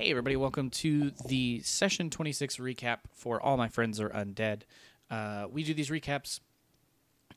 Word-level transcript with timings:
Hey, 0.00 0.12
everybody, 0.12 0.34
welcome 0.34 0.70
to 0.70 1.10
the 1.26 1.60
session 1.60 2.08
26 2.08 2.56
recap 2.56 3.00
for 3.12 3.38
All 3.38 3.58
My 3.58 3.68
Friends 3.68 4.00
Are 4.00 4.08
Undead. 4.08 4.62
Uh, 5.10 5.44
we 5.52 5.62
do 5.62 5.74
these 5.74 5.90
recaps 5.90 6.40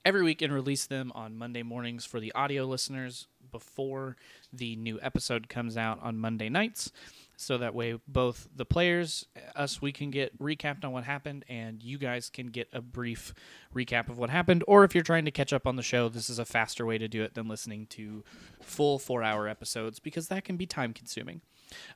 every 0.05 0.23
week 0.23 0.41
and 0.41 0.53
release 0.53 0.85
them 0.85 1.11
on 1.13 1.35
Monday 1.35 1.61
mornings 1.61 2.05
for 2.05 2.21
the 2.21 2.31
audio 2.31 2.63
listeners 2.63 3.27
before 3.51 4.15
the 4.53 4.77
new 4.77 4.97
episode 5.01 5.49
comes 5.49 5.75
out 5.75 5.99
on 6.01 6.17
Monday 6.17 6.47
nights. 6.47 6.89
So 7.35 7.57
that 7.57 7.75
way, 7.75 7.99
both 8.07 8.47
the 8.55 8.63
players, 8.63 9.25
us, 9.57 9.81
we 9.81 9.91
can 9.91 10.09
get 10.09 10.39
recapped 10.39 10.85
on 10.85 10.93
what 10.93 11.03
happened, 11.03 11.43
and 11.49 11.83
you 11.83 11.97
guys 11.97 12.29
can 12.29 12.47
get 12.47 12.69
a 12.71 12.81
brief 12.81 13.33
recap 13.75 14.07
of 14.07 14.17
what 14.17 14.29
happened. 14.29 14.63
Or 14.69 14.85
if 14.85 14.95
you're 14.95 15.03
trying 15.03 15.25
to 15.25 15.31
catch 15.31 15.51
up 15.51 15.67
on 15.67 15.75
the 15.75 15.83
show, 15.83 16.07
this 16.07 16.29
is 16.29 16.39
a 16.39 16.45
faster 16.45 16.85
way 16.85 16.97
to 16.97 17.09
do 17.09 17.23
it 17.23 17.33
than 17.33 17.49
listening 17.49 17.87
to 17.87 18.23
full 18.61 18.99
four 18.99 19.21
hour 19.21 19.49
episodes 19.49 19.99
because 19.99 20.29
that 20.29 20.45
can 20.45 20.55
be 20.55 20.65
time 20.65 20.93
consuming. 20.93 21.41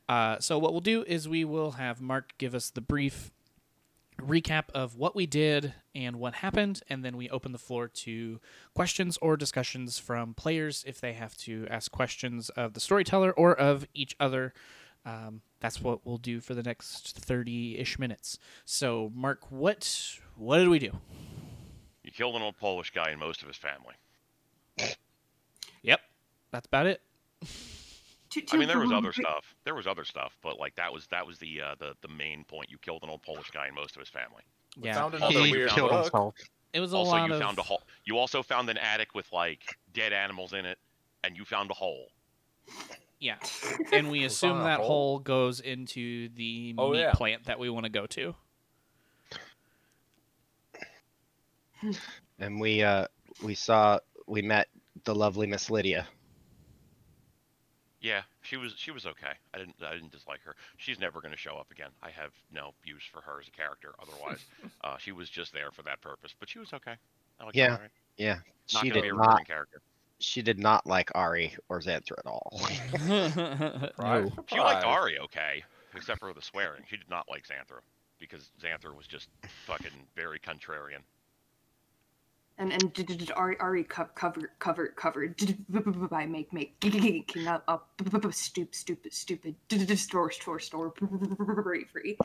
Uh, 0.07 0.39
so 0.39 0.57
what 0.57 0.71
we'll 0.71 0.81
do 0.81 1.03
is 1.07 1.27
we 1.27 1.45
will 1.45 1.71
have 1.71 2.01
Mark 2.01 2.33
give 2.37 2.55
us 2.55 2.69
the 2.69 2.81
brief 2.81 3.31
recap 4.21 4.69
of 4.73 4.95
what 4.95 5.15
we 5.15 5.25
did 5.25 5.73
and 5.93 6.17
what 6.17 6.35
happened, 6.35 6.81
and 6.89 7.03
then 7.03 7.17
we 7.17 7.29
open 7.29 7.51
the 7.51 7.57
floor 7.57 7.87
to 7.87 8.39
questions 8.73 9.17
or 9.21 9.37
discussions 9.37 9.99
from 9.99 10.33
players 10.33 10.83
if 10.87 10.99
they 10.99 11.13
have 11.13 11.35
to 11.37 11.67
ask 11.69 11.91
questions 11.91 12.49
of 12.49 12.73
the 12.73 12.79
storyteller 12.79 13.31
or 13.31 13.57
of 13.57 13.87
each 13.93 14.15
other. 14.19 14.53
Um, 15.05 15.41
that's 15.59 15.81
what 15.81 16.05
we'll 16.05 16.17
do 16.17 16.41
for 16.41 16.53
the 16.53 16.63
next 16.63 17.17
thirty-ish 17.17 17.97
minutes. 17.97 18.37
So, 18.65 19.11
Mark, 19.15 19.51
what 19.51 20.19
what 20.35 20.57
did 20.57 20.69
we 20.69 20.79
do? 20.79 20.91
You 22.03 22.11
killed 22.11 22.35
an 22.35 22.41
old 22.41 22.57
Polish 22.57 22.91
guy 22.91 23.09
and 23.09 23.19
most 23.19 23.41
of 23.41 23.47
his 23.47 23.57
family. 23.57 23.95
Yep, 25.81 26.01
that's 26.51 26.67
about 26.67 26.87
it. 26.87 27.01
To, 28.41 28.55
I 28.55 28.59
mean, 28.59 28.67
there 28.67 28.79
was 28.79 28.89
to- 28.89 28.95
other 28.97 29.13
stuff. 29.13 29.55
There 29.63 29.75
was 29.75 29.87
other 29.87 30.03
stuff, 30.05 30.37
but 30.41 30.59
like 30.59 30.75
that 30.75 30.91
was 30.93 31.07
that 31.07 31.25
was 31.25 31.37
the 31.39 31.61
uh, 31.61 31.75
the 31.79 31.93
the 32.01 32.07
main 32.07 32.43
point. 32.43 32.69
You 32.69 32.77
killed 32.77 33.03
an 33.03 33.09
old 33.09 33.23
Polish 33.23 33.49
guy 33.51 33.65
and 33.67 33.75
most 33.75 33.95
of 33.95 33.99
his 33.99 34.09
family. 34.09 34.43
Yeah, 34.81 34.93
Found 34.95 35.15
Also, 35.15 35.27
another 35.29 35.45
you 35.47 35.51
weird 35.53 35.69
killed 35.71 35.89
book. 35.89 36.03
himself. 36.03 36.35
it 36.73 36.79
was 36.79 36.93
a 36.93 36.97
also, 36.97 37.11
lot 37.11 37.27
you 37.27 37.33
of. 37.35 37.41
found 37.41 37.57
a 37.57 37.63
hole. 37.63 37.81
You 38.05 38.17
also 38.17 38.43
found 38.43 38.69
an 38.69 38.77
attic 38.77 39.15
with 39.15 39.31
like 39.33 39.61
dead 39.93 40.13
animals 40.13 40.53
in 40.53 40.65
it, 40.65 40.77
and 41.23 41.35
you 41.35 41.45
found 41.45 41.71
a 41.71 41.73
hole. 41.73 42.07
Yeah, 43.19 43.37
and 43.91 44.11
we 44.11 44.19
We 44.19 44.25
assume 44.25 44.59
that 44.59 44.77
hole? 44.79 44.87
hole 44.87 45.19
goes 45.19 45.59
into 45.59 46.29
the 46.29 46.75
Oh, 46.77 46.91
meat 46.91 46.99
yeah. 46.99 47.11
plant 47.13 47.45
that 47.45 47.57
we 47.57 47.69
want 47.69 47.85
to 47.85 47.91
go 47.91 48.05
to. 48.05 48.35
and 52.39 52.59
we 52.59 52.83
uh 52.83 53.05
we 53.43 53.53
saw 53.55 53.99
we 54.27 54.41
met 54.41 54.67
the 55.03 55.13
lovely 55.15 55.47
Miss 55.47 55.69
Lydia. 55.69 56.07
Yeah, 57.99 58.21
she 58.41 58.57
was 58.57 58.73
she 58.77 58.91
was 58.91 59.05
okay. 59.05 59.33
I 59.53 59.57
didn't 59.57 59.75
I 59.83 59.93
didn't 59.93 60.11
dislike 60.11 60.41
her. 60.45 60.55
She's 60.77 60.99
never 60.99 61.19
going 61.19 61.31
to 61.31 61.37
show 61.37 61.55
up 61.57 61.71
again. 61.71 61.89
I 62.03 62.11
have 62.11 62.31
no 62.51 62.71
use 62.83 63.03
for 63.11 63.21
her 63.21 63.39
as 63.39 63.47
a 63.47 63.51
character. 63.51 63.93
Otherwise, 63.99 64.45
uh, 64.83 64.97
she 64.97 65.11
was 65.11 65.29
just 65.29 65.51
there 65.53 65.71
for 65.71 65.81
that 65.83 66.01
purpose. 66.01 66.33
But 66.39 66.49
she 66.49 66.59
was 66.59 66.73
okay. 66.73 66.93
I 67.39 67.45
like 67.45 67.55
Yeah. 67.55 67.69
her. 67.69 67.73
alright. 67.73 67.91
Yeah, 68.17 68.39
Not 68.73 68.83
she 68.83 68.89
did 68.89 69.01
be 69.03 69.09
a 69.09 69.13
not. 69.13 69.45
character. 69.47 69.81
She 70.19 70.41
did 70.41 70.57
not 70.57 70.87
like 70.87 71.11
Ari 71.13 71.55
or 71.69 71.79
Xanthra 71.79 72.17
at 72.17 72.25
all. 72.25 72.59
Right? 73.97 74.23
no. 74.25 74.31
She 74.47 74.59
liked 74.59 74.83
Ari 74.85 75.19
okay, 75.19 75.63
except 75.95 76.19
for 76.19 76.33
the 76.33 76.41
swearing. 76.41 76.83
She 76.89 76.97
did 76.97 77.09
not 77.09 77.25
like 77.29 77.45
Xanthra 77.47 77.81
because 78.19 78.49
Xanthra 78.61 78.95
was 78.95 79.05
just 79.07 79.29
fucking 79.65 79.91
very 80.15 80.39
contrarian. 80.39 81.01
And 82.57 82.73
and 82.73 82.93
d- 82.93 83.03
d- 83.03 83.15
d- 83.15 83.31
Ari 83.33 83.59
Ari 83.59 83.83
co- 83.83 84.09
covered 84.15 84.49
covered 84.59 85.35
by 86.09 86.25
make 86.25 86.51
make 86.53 86.75
up 87.47 87.63
up 87.67 88.33
stupid 88.33 88.75
stupid 88.75 89.13
stupid 89.13 89.99
store 89.99 90.31
store 90.31 90.59
store 90.59 90.93
free 91.63 91.85
free. 91.85 92.17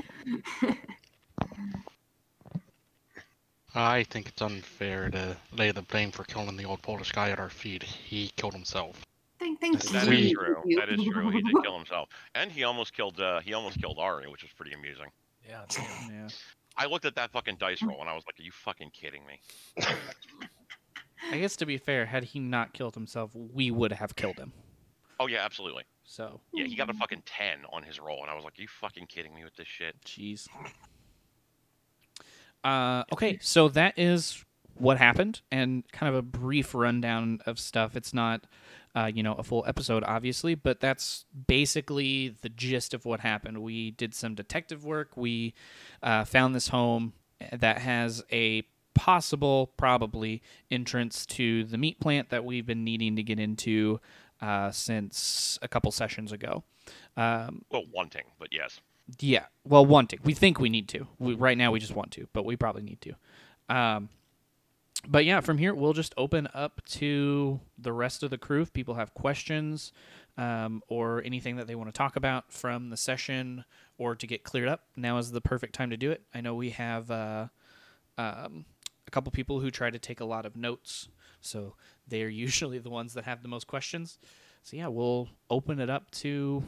I 3.74 4.04
think 4.04 4.28
it's 4.28 4.42
unfair 4.42 5.08
to 5.10 5.36
lay 5.52 5.70
the 5.70 5.80
blame 5.82 6.10
for 6.10 6.24
killing 6.24 6.56
the 6.56 6.64
old 6.64 6.82
Polish 6.82 7.10
guy 7.12 7.30
at 7.30 7.38
our 7.40 7.48
feet. 7.48 7.82
He 7.82 8.30
killed 8.36 8.52
himself. 8.52 9.00
Thank 9.38 9.60
thank 9.60 9.80
That 9.84 10.06
you. 10.08 10.12
is 10.12 10.32
true. 10.32 10.62
That 10.76 10.88
is 10.90 11.02
true. 11.02 11.30
He 11.30 11.42
did 11.42 11.54
kill 11.62 11.76
himself, 11.76 12.08
and 12.34 12.52
he 12.52 12.64
almost 12.64 12.92
killed. 12.94 13.18
Uh, 13.20 13.40
he 13.40 13.54
almost 13.54 13.80
killed 13.80 13.98
Ari, 13.98 14.28
which 14.28 14.42
was 14.42 14.52
pretty 14.52 14.72
amusing. 14.72 15.06
Yeah. 15.48 15.62
Yeah. 16.10 16.28
I 16.76 16.86
looked 16.86 17.04
at 17.04 17.14
that 17.16 17.30
fucking 17.32 17.56
dice 17.58 17.82
roll 17.82 18.00
and 18.00 18.08
I 18.08 18.14
was 18.14 18.24
like, 18.26 18.38
"Are 18.38 18.42
you 18.42 18.52
fucking 18.52 18.90
kidding 18.90 19.22
me?" 19.26 19.40
I 21.30 21.38
guess 21.38 21.56
to 21.56 21.66
be 21.66 21.78
fair, 21.78 22.06
had 22.06 22.24
he 22.24 22.40
not 22.40 22.72
killed 22.72 22.94
himself, 22.94 23.30
we 23.34 23.70
would 23.70 23.92
have 23.92 24.16
killed 24.16 24.38
him. 24.38 24.52
Oh 25.20 25.26
yeah, 25.26 25.44
absolutely. 25.44 25.84
So, 26.04 26.40
Yeah, 26.52 26.64
he 26.64 26.74
got 26.74 26.90
a 26.90 26.94
fucking 26.94 27.22
ten 27.26 27.60
on 27.72 27.82
his 27.84 28.00
roll, 28.00 28.22
and 28.22 28.30
I 28.30 28.34
was 28.34 28.44
like, 28.44 28.58
"Are 28.58 28.62
you 28.62 28.68
fucking 28.68 29.06
kidding 29.06 29.34
me 29.34 29.44
with 29.44 29.54
this 29.54 29.68
shit?" 29.68 29.94
jeez. 30.04 30.48
Uh, 32.64 33.04
okay, 33.12 33.38
so 33.40 33.68
that 33.68 33.98
is 33.98 34.44
what 34.76 34.98
happened, 34.98 35.40
and 35.50 35.84
kind 35.92 36.08
of 36.08 36.14
a 36.14 36.22
brief 36.22 36.74
rundown 36.74 37.40
of 37.46 37.58
stuff. 37.58 37.96
It's 37.96 38.12
not, 38.14 38.46
uh, 38.94 39.10
you 39.12 39.22
know, 39.22 39.34
a 39.34 39.42
full 39.42 39.64
episode, 39.66 40.04
obviously, 40.04 40.54
but 40.54 40.80
that's 40.80 41.24
basically 41.46 42.34
the 42.42 42.48
gist 42.48 42.94
of 42.94 43.04
what 43.04 43.20
happened. 43.20 43.62
We 43.62 43.90
did 43.92 44.14
some 44.14 44.34
detective 44.34 44.84
work. 44.84 45.16
We 45.16 45.54
uh, 46.02 46.24
found 46.24 46.54
this 46.54 46.68
home 46.68 47.12
that 47.52 47.78
has 47.78 48.22
a 48.30 48.62
possible, 48.94 49.72
probably, 49.76 50.42
entrance 50.70 51.24
to 51.26 51.64
the 51.64 51.78
meat 51.78 51.98
plant 52.00 52.30
that 52.30 52.44
we've 52.44 52.66
been 52.66 52.84
needing 52.84 53.16
to 53.16 53.22
get 53.22 53.38
into 53.38 54.00
uh, 54.40 54.70
since 54.70 55.58
a 55.62 55.68
couple 55.68 55.90
sessions 55.90 56.32
ago. 56.32 56.64
Um, 57.16 57.64
Well, 57.70 57.84
wanting, 57.92 58.24
but 58.38 58.48
yes. 58.52 58.80
yeah. 59.20 59.46
Well, 59.64 59.86
wanting. 59.86 60.20
We 60.24 60.34
think 60.34 60.60
we 60.60 60.68
need 60.68 60.88
to. 60.90 61.06
We, 61.18 61.34
right 61.34 61.56
now, 61.56 61.72
we 61.72 61.80
just 61.80 61.94
want 61.94 62.10
to, 62.12 62.28
but 62.32 62.44
we 62.44 62.56
probably 62.56 62.82
need 62.82 63.00
to. 63.02 63.14
Um, 63.74 64.08
but 65.08 65.24
yeah, 65.24 65.40
from 65.40 65.58
here, 65.58 65.74
we'll 65.74 65.92
just 65.92 66.14
open 66.16 66.48
up 66.54 66.80
to 66.86 67.60
the 67.78 67.92
rest 67.92 68.22
of 68.22 68.30
the 68.30 68.38
crew. 68.38 68.62
If 68.62 68.72
people 68.72 68.94
have 68.94 69.14
questions 69.14 69.92
um, 70.36 70.82
or 70.88 71.22
anything 71.24 71.56
that 71.56 71.66
they 71.66 71.74
want 71.74 71.88
to 71.88 71.96
talk 71.96 72.16
about 72.16 72.52
from 72.52 72.90
the 72.90 72.96
session 72.96 73.64
or 73.98 74.14
to 74.14 74.26
get 74.26 74.44
cleared 74.44 74.68
up, 74.68 74.84
now 74.96 75.18
is 75.18 75.32
the 75.32 75.40
perfect 75.40 75.74
time 75.74 75.90
to 75.90 75.96
do 75.96 76.10
it. 76.10 76.22
I 76.34 76.40
know 76.40 76.54
we 76.54 76.70
have 76.70 77.10
uh, 77.10 77.48
um, 78.16 78.64
a 79.06 79.10
couple 79.10 79.32
people 79.32 79.60
who 79.60 79.70
try 79.70 79.90
to 79.90 79.98
take 79.98 80.20
a 80.20 80.24
lot 80.24 80.46
of 80.46 80.56
notes, 80.56 81.08
so 81.40 81.74
they 82.06 82.22
are 82.22 82.28
usually 82.46 82.78
the 82.78 82.90
ones 82.90 83.14
that 83.14 83.24
have 83.24 83.42
the 83.42 83.48
most 83.48 83.66
questions. 83.66 84.18
So 84.62 84.76
yeah, 84.76 84.86
we'll 84.86 85.28
open 85.50 85.80
it 85.80 85.90
up 85.90 86.10
to 86.12 86.62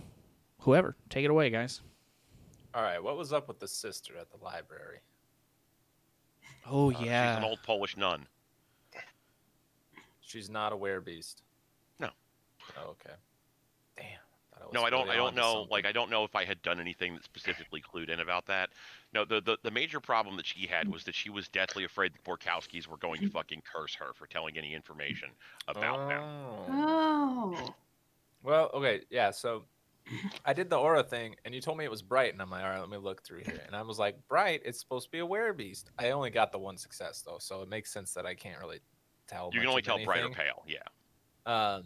whoever. 0.60 0.96
Take 1.08 1.24
it 1.24 1.30
away, 1.30 1.50
guys. 1.50 1.80
All 2.74 2.82
right. 2.82 3.00
What 3.00 3.16
was 3.16 3.32
up 3.32 3.46
with 3.46 3.60
the 3.60 3.68
sister 3.68 4.14
at 4.18 4.30
the 4.32 4.44
library? 4.44 4.98
Oh 6.66 6.92
Uh, 6.92 6.98
yeah. 7.00 7.34
she's 7.34 7.38
an 7.44 7.50
old 7.50 7.62
Polish 7.62 7.96
nun. 7.96 8.26
She's 10.20 10.50
not 10.50 10.72
a 10.72 10.76
werebeast. 10.76 11.36
No. 12.00 12.10
Oh, 12.78 12.90
okay. 12.90 13.14
Damn. 13.96 14.06
thought 14.58 14.72
No, 14.72 14.82
I 14.82 14.90
don't. 14.90 15.08
I 15.08 15.16
don't 15.16 15.34
know. 15.36 15.52
something. 15.52 15.70
Like, 15.70 15.86
I 15.86 15.92
don't 15.92 16.10
know 16.10 16.24
if 16.24 16.34
I 16.34 16.44
had 16.44 16.60
done 16.62 16.80
anything 16.80 17.14
that 17.14 17.24
specifically 17.24 17.80
clued 17.80 18.08
in 18.08 18.20
about 18.20 18.46
that. 18.46 18.70
No, 19.12 19.24
the, 19.24 19.40
the 19.40 19.58
the 19.62 19.70
major 19.70 20.00
problem 20.00 20.36
that 20.36 20.46
she 20.46 20.66
had 20.66 20.88
was 20.88 21.04
that 21.04 21.14
she 21.14 21.30
was 21.30 21.48
deathly 21.48 21.84
afraid 21.84 22.12
the 22.14 22.18
Borkowskis 22.30 22.86
were 22.88 22.96
going 22.96 23.20
to 23.20 23.28
fucking 23.30 23.62
curse 23.70 23.94
her 23.94 24.12
for 24.14 24.26
telling 24.26 24.56
any 24.58 24.74
information 24.74 25.28
about 25.68 26.08
them. 26.08 26.22
Oh. 26.22 26.66
Oh. 26.70 27.74
Well, 28.42 28.70
okay, 28.74 29.02
yeah. 29.10 29.30
So 29.30 29.64
I 30.44 30.52
did 30.52 30.70
the 30.70 30.76
aura 30.76 31.02
thing, 31.02 31.36
and 31.44 31.54
you 31.54 31.60
told 31.60 31.78
me 31.78 31.84
it 31.84 31.90
was 31.90 32.02
bright, 32.02 32.32
and 32.32 32.42
I'm 32.42 32.50
like, 32.50 32.62
all 32.62 32.70
right, 32.70 32.80
let 32.80 32.90
me 32.90 32.98
look 32.98 33.22
through 33.22 33.40
here. 33.40 33.62
And 33.66 33.74
I 33.74 33.82
was 33.82 33.98
like, 33.98 34.16
bright. 34.28 34.62
It's 34.64 34.80
supposed 34.80 35.06
to 35.06 35.10
be 35.10 35.20
a 35.20 35.26
werebeast. 35.26 35.84
I 35.98 36.10
only 36.10 36.30
got 36.30 36.52
the 36.52 36.58
one 36.58 36.76
success 36.76 37.22
though, 37.26 37.38
so 37.40 37.62
it 37.62 37.68
makes 37.68 37.92
sense 37.92 38.12
that 38.14 38.26
I 38.26 38.34
can't 38.34 38.60
really 38.60 38.80
tell. 39.26 39.50
You 39.52 39.60
can 39.60 39.68
only 39.68 39.82
tell 39.82 40.02
bright 40.04 40.22
or 40.22 40.30
pale. 40.30 40.64
Yeah. 40.66 40.78
Um, 41.46 41.84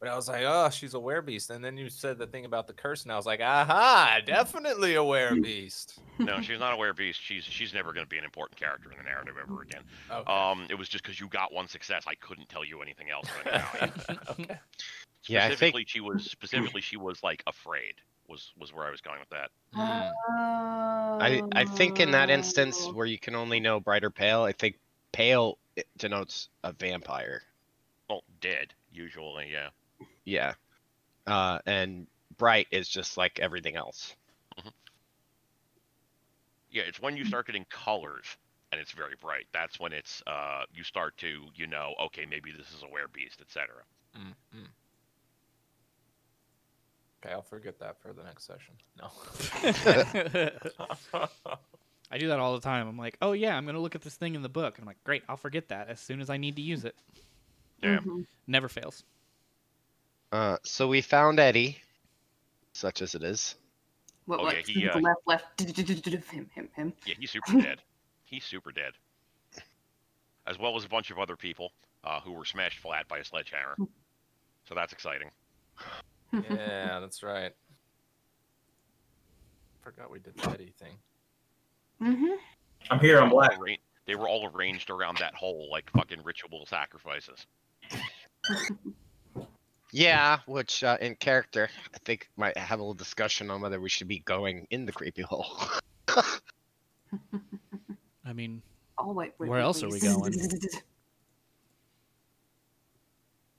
but 0.00 0.08
I 0.08 0.16
was 0.16 0.28
like, 0.28 0.42
oh, 0.44 0.68
she's 0.70 0.94
a 0.94 0.98
werebeast. 0.98 1.50
And 1.50 1.64
then 1.64 1.76
you 1.76 1.88
said 1.88 2.18
the 2.18 2.26
thing 2.26 2.44
about 2.44 2.66
the 2.66 2.72
curse, 2.74 3.04
and 3.04 3.12
I 3.12 3.16
was 3.16 3.24
like, 3.26 3.40
aha, 3.40 4.20
definitely 4.26 4.94
a 4.96 4.98
werebeast. 4.98 5.98
No, 6.18 6.40
she's 6.42 6.58
not 6.58 6.74
a 6.74 6.76
werebeast. 6.76 7.14
She's 7.14 7.44
she's 7.44 7.72
never 7.72 7.92
going 7.92 8.04
to 8.04 8.10
be 8.10 8.18
an 8.18 8.24
important 8.24 8.58
character 8.58 8.90
in 8.90 8.98
the 8.98 9.04
narrative 9.04 9.34
ever 9.42 9.62
again. 9.62 9.82
Okay. 10.10 10.30
Um, 10.32 10.66
it 10.68 10.74
was 10.74 10.88
just 10.88 11.02
because 11.04 11.18
you 11.18 11.28
got 11.28 11.52
one 11.52 11.68
success. 11.68 12.04
I 12.06 12.14
couldn't 12.16 12.48
tell 12.48 12.64
you 12.64 12.82
anything 12.82 13.08
else 13.10 13.28
about 13.44 13.74
it. 13.82 14.18
okay. 14.30 14.58
Yeah, 15.26 15.46
I 15.46 15.48
think- 15.48 15.58
Specifically, 15.58 15.84
she 15.86 16.00
was 16.00 16.24
specifically 16.30 16.80
she 16.82 16.96
was 16.96 17.22
like 17.22 17.42
afraid. 17.46 17.94
Was 18.28 18.52
was 18.58 18.72
where 18.72 18.86
I 18.86 18.90
was 18.90 19.00
going 19.00 19.20
with 19.20 19.28
that. 19.30 19.50
Hmm. 19.74 19.80
I 21.22 21.42
I 21.52 21.64
think 21.64 22.00
in 22.00 22.10
that 22.12 22.30
instance 22.30 22.78
Oh. 22.82 22.92
where 22.92 23.06
you 23.06 23.18
can 23.18 23.34
only 23.34 23.60
know 23.60 23.80
bright 23.80 24.04
or 24.04 24.10
pale, 24.10 24.42
I 24.42 24.52
think 24.52 24.78
pale 25.12 25.58
denotes 25.98 26.48
a 26.62 26.72
vampire. 26.72 27.42
Well, 28.08 28.22
dead 28.40 28.74
usually. 28.92 29.48
Yeah. 29.50 29.68
Yeah. 30.24 30.54
Uh, 31.26 31.58
and 31.66 32.06
bright 32.36 32.66
is 32.70 32.88
just 32.88 33.16
like 33.16 33.38
everything 33.40 33.76
else. 33.76 34.14
Yeah, 36.70 36.82
it's 36.82 37.00
when 37.00 37.16
you 37.16 37.24
start 37.24 37.46
getting 37.46 37.64
colors 37.70 38.26
and 38.72 38.80
it's 38.80 38.90
very 38.90 39.14
bright. 39.20 39.46
That's 39.52 39.78
when 39.78 39.92
it's 39.92 40.22
uh 40.26 40.64
you 40.74 40.82
start 40.82 41.16
to 41.18 41.44
you 41.54 41.68
know 41.68 41.94
okay 42.06 42.26
maybe 42.28 42.50
this 42.50 42.66
is 42.72 42.82
a 42.82 42.86
werebeast, 42.86 43.40
etc. 43.40 43.68
Mm, 44.16 44.34
mm. 44.58 44.66
Okay, 47.24 47.32
I'll 47.32 47.42
forget 47.42 47.78
that 47.78 48.00
for 48.02 48.12
the 48.12 48.24
next 48.24 48.44
session. 48.46 48.74
No. 49.00 49.10
I 52.10 52.18
do 52.18 52.28
that 52.28 52.38
all 52.40 52.54
the 52.54 52.60
time. 52.60 52.88
I'm 52.88 52.98
like, 52.98 53.16
oh 53.22 53.32
yeah, 53.32 53.56
I'm 53.56 53.64
gonna 53.66 53.80
look 53.80 53.94
at 53.94 54.02
this 54.02 54.16
thing 54.16 54.34
in 54.34 54.42
the 54.42 54.48
book. 54.48 54.76
I'm 54.78 54.84
like, 54.84 55.02
great, 55.04 55.22
I'll 55.28 55.36
forget 55.36 55.68
that 55.68 55.88
as 55.88 56.00
soon 56.00 56.20
as 56.20 56.28
I 56.28 56.36
need 56.36 56.56
to 56.56 56.62
use 56.62 56.84
it. 56.84 56.96
Yeah. 57.82 57.98
Mhm. 57.98 58.26
Never 58.48 58.68
fails. 58.68 59.04
Uh, 60.34 60.56
so 60.64 60.88
we 60.88 61.00
found 61.00 61.38
Eddie, 61.38 61.78
such 62.72 63.02
as 63.02 63.14
it 63.14 63.22
is. 63.22 63.54
What? 64.26 64.40
Oh, 64.40 64.42
what? 64.42 64.68
yeah, 64.68 64.74
he, 64.74 64.88
uh, 64.88 64.98
left, 64.98 65.20
left. 65.26 65.60
Him, 66.32 66.50
him, 66.52 66.68
him. 66.74 66.92
Yeah, 67.06 67.14
he's 67.20 67.30
super 67.30 67.52
dead. 67.62 67.80
He's 68.24 68.42
super 68.42 68.72
dead. 68.72 68.94
As 70.48 70.58
well 70.58 70.76
as 70.76 70.84
a 70.84 70.88
bunch 70.88 71.12
of 71.12 71.20
other 71.20 71.36
people 71.36 71.70
uh, 72.02 72.18
who 72.18 72.32
were 72.32 72.44
smashed 72.44 72.80
flat 72.80 73.06
by 73.06 73.18
a 73.18 73.24
sledgehammer. 73.24 73.76
So 74.68 74.74
that's 74.74 74.92
exciting. 74.92 75.30
yeah, 76.50 76.98
that's 76.98 77.22
right. 77.22 77.52
Forgot 79.82 80.10
we 80.10 80.18
did 80.18 80.36
the 80.36 80.50
Eddie 80.50 80.74
thing. 80.80 80.96
Mm-hmm. 82.02 82.32
I'm 82.90 82.98
here. 82.98 83.20
I'm 83.20 83.28
They 83.28 83.34
were 83.36 83.40
black. 83.40 83.58
arra- 83.60 83.76
They 84.06 84.14
were 84.16 84.28
all 84.28 84.50
arranged 84.52 84.90
around 84.90 85.18
that 85.18 85.34
hole 85.36 85.68
like 85.70 85.88
fucking 85.92 86.24
ritual 86.24 86.66
sacrifices. 86.66 87.46
Yeah, 89.94 90.40
which 90.46 90.82
uh, 90.82 90.98
in 91.00 91.14
character, 91.14 91.70
I 91.94 91.98
think 92.04 92.28
might 92.36 92.56
have 92.56 92.80
a 92.80 92.82
little 92.82 92.94
discussion 92.94 93.50
on 93.50 93.60
whether 93.60 93.80
we 93.80 93.88
should 93.88 94.08
be 94.08 94.18
going 94.18 94.66
in 94.70 94.86
the 94.86 94.92
creepy 94.92 95.22
hole. 95.22 95.46
I 98.24 98.32
mean, 98.32 98.60
Oh 98.98 99.12
wait, 99.12 99.32
wait. 99.38 99.48
Where 99.48 99.58
wait, 99.58 99.64
else 99.64 99.82
are 99.82 99.88
we 99.88 100.00
going? 100.00 100.34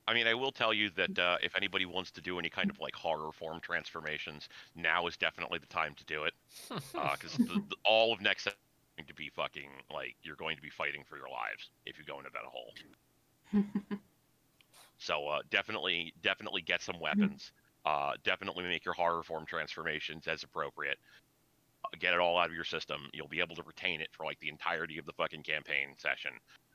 I 0.07 0.13
mean, 0.13 0.27
I 0.27 0.35
will 0.35 0.51
tell 0.51 0.71
you 0.71 0.91
that 0.91 1.17
uh, 1.17 1.37
if 1.41 1.55
anybody 1.55 1.85
wants 1.85 2.11
to 2.11 2.21
do 2.21 2.37
any 2.37 2.49
kind 2.49 2.69
of 2.69 2.79
like 2.79 2.93
horror 2.93 3.31
form 3.31 3.59
transformations, 3.59 4.49
now 4.75 5.07
is 5.07 5.17
definitely 5.17 5.57
the 5.59 5.65
time 5.65 5.95
to 5.95 6.05
do 6.05 6.25
it. 6.25 6.33
Because 6.93 7.37
the, 7.37 7.63
the, 7.69 7.75
all 7.85 8.13
of 8.13 8.21
next 8.21 8.45
is 8.45 8.53
going 8.97 9.07
to 9.07 9.15
be 9.15 9.29
fucking 9.35 9.69
like 9.91 10.15
you're 10.21 10.35
going 10.35 10.57
to 10.57 10.61
be 10.61 10.69
fighting 10.69 11.03
for 11.07 11.17
your 11.17 11.29
lives 11.29 11.71
if 11.85 11.97
you 11.97 12.05
go 12.05 12.19
into 12.19 12.29
that 12.33 12.43
hole. 12.45 12.73
So 14.97 15.27
uh, 15.27 15.39
definitely, 15.49 16.13
definitely 16.21 16.61
get 16.61 16.81
some 16.81 16.99
weapons. 16.99 17.51
Uh, 17.85 18.13
definitely 18.23 18.63
make 18.63 18.83
your 18.85 18.93
horror 18.93 19.21
form 19.23 19.45
transformations 19.45 20.25
as 20.27 20.43
appropriate. 20.43 20.97
Uh, 21.83 21.89
Get 21.99 22.13
it 22.13 22.19
all 22.19 22.37
out 22.37 22.47
of 22.49 22.55
your 22.55 22.63
system. 22.63 23.01
You'll 23.13 23.27
be 23.27 23.39
able 23.41 23.55
to 23.57 23.63
retain 23.63 24.01
it 24.01 24.09
for 24.11 24.25
like 24.25 24.39
the 24.39 24.49
entirety 24.49 24.97
of 24.97 25.05
the 25.05 25.13
fucking 25.13 25.43
campaign 25.43 25.89
session. 25.97 26.31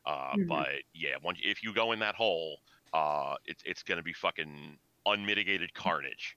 Uh, 0.06 0.32
Mhm. 0.36 0.46
But 0.48 0.68
yeah, 0.94 1.16
once 1.22 1.38
if 1.42 1.62
you 1.62 1.72
go 1.74 1.92
in 1.92 1.98
that 1.98 2.14
hole, 2.14 2.60
uh, 2.92 3.34
it's 3.44 3.62
it's 3.66 3.82
gonna 3.82 4.02
be 4.02 4.12
fucking 4.12 4.78
unmitigated 5.06 5.74
carnage. 5.74 6.36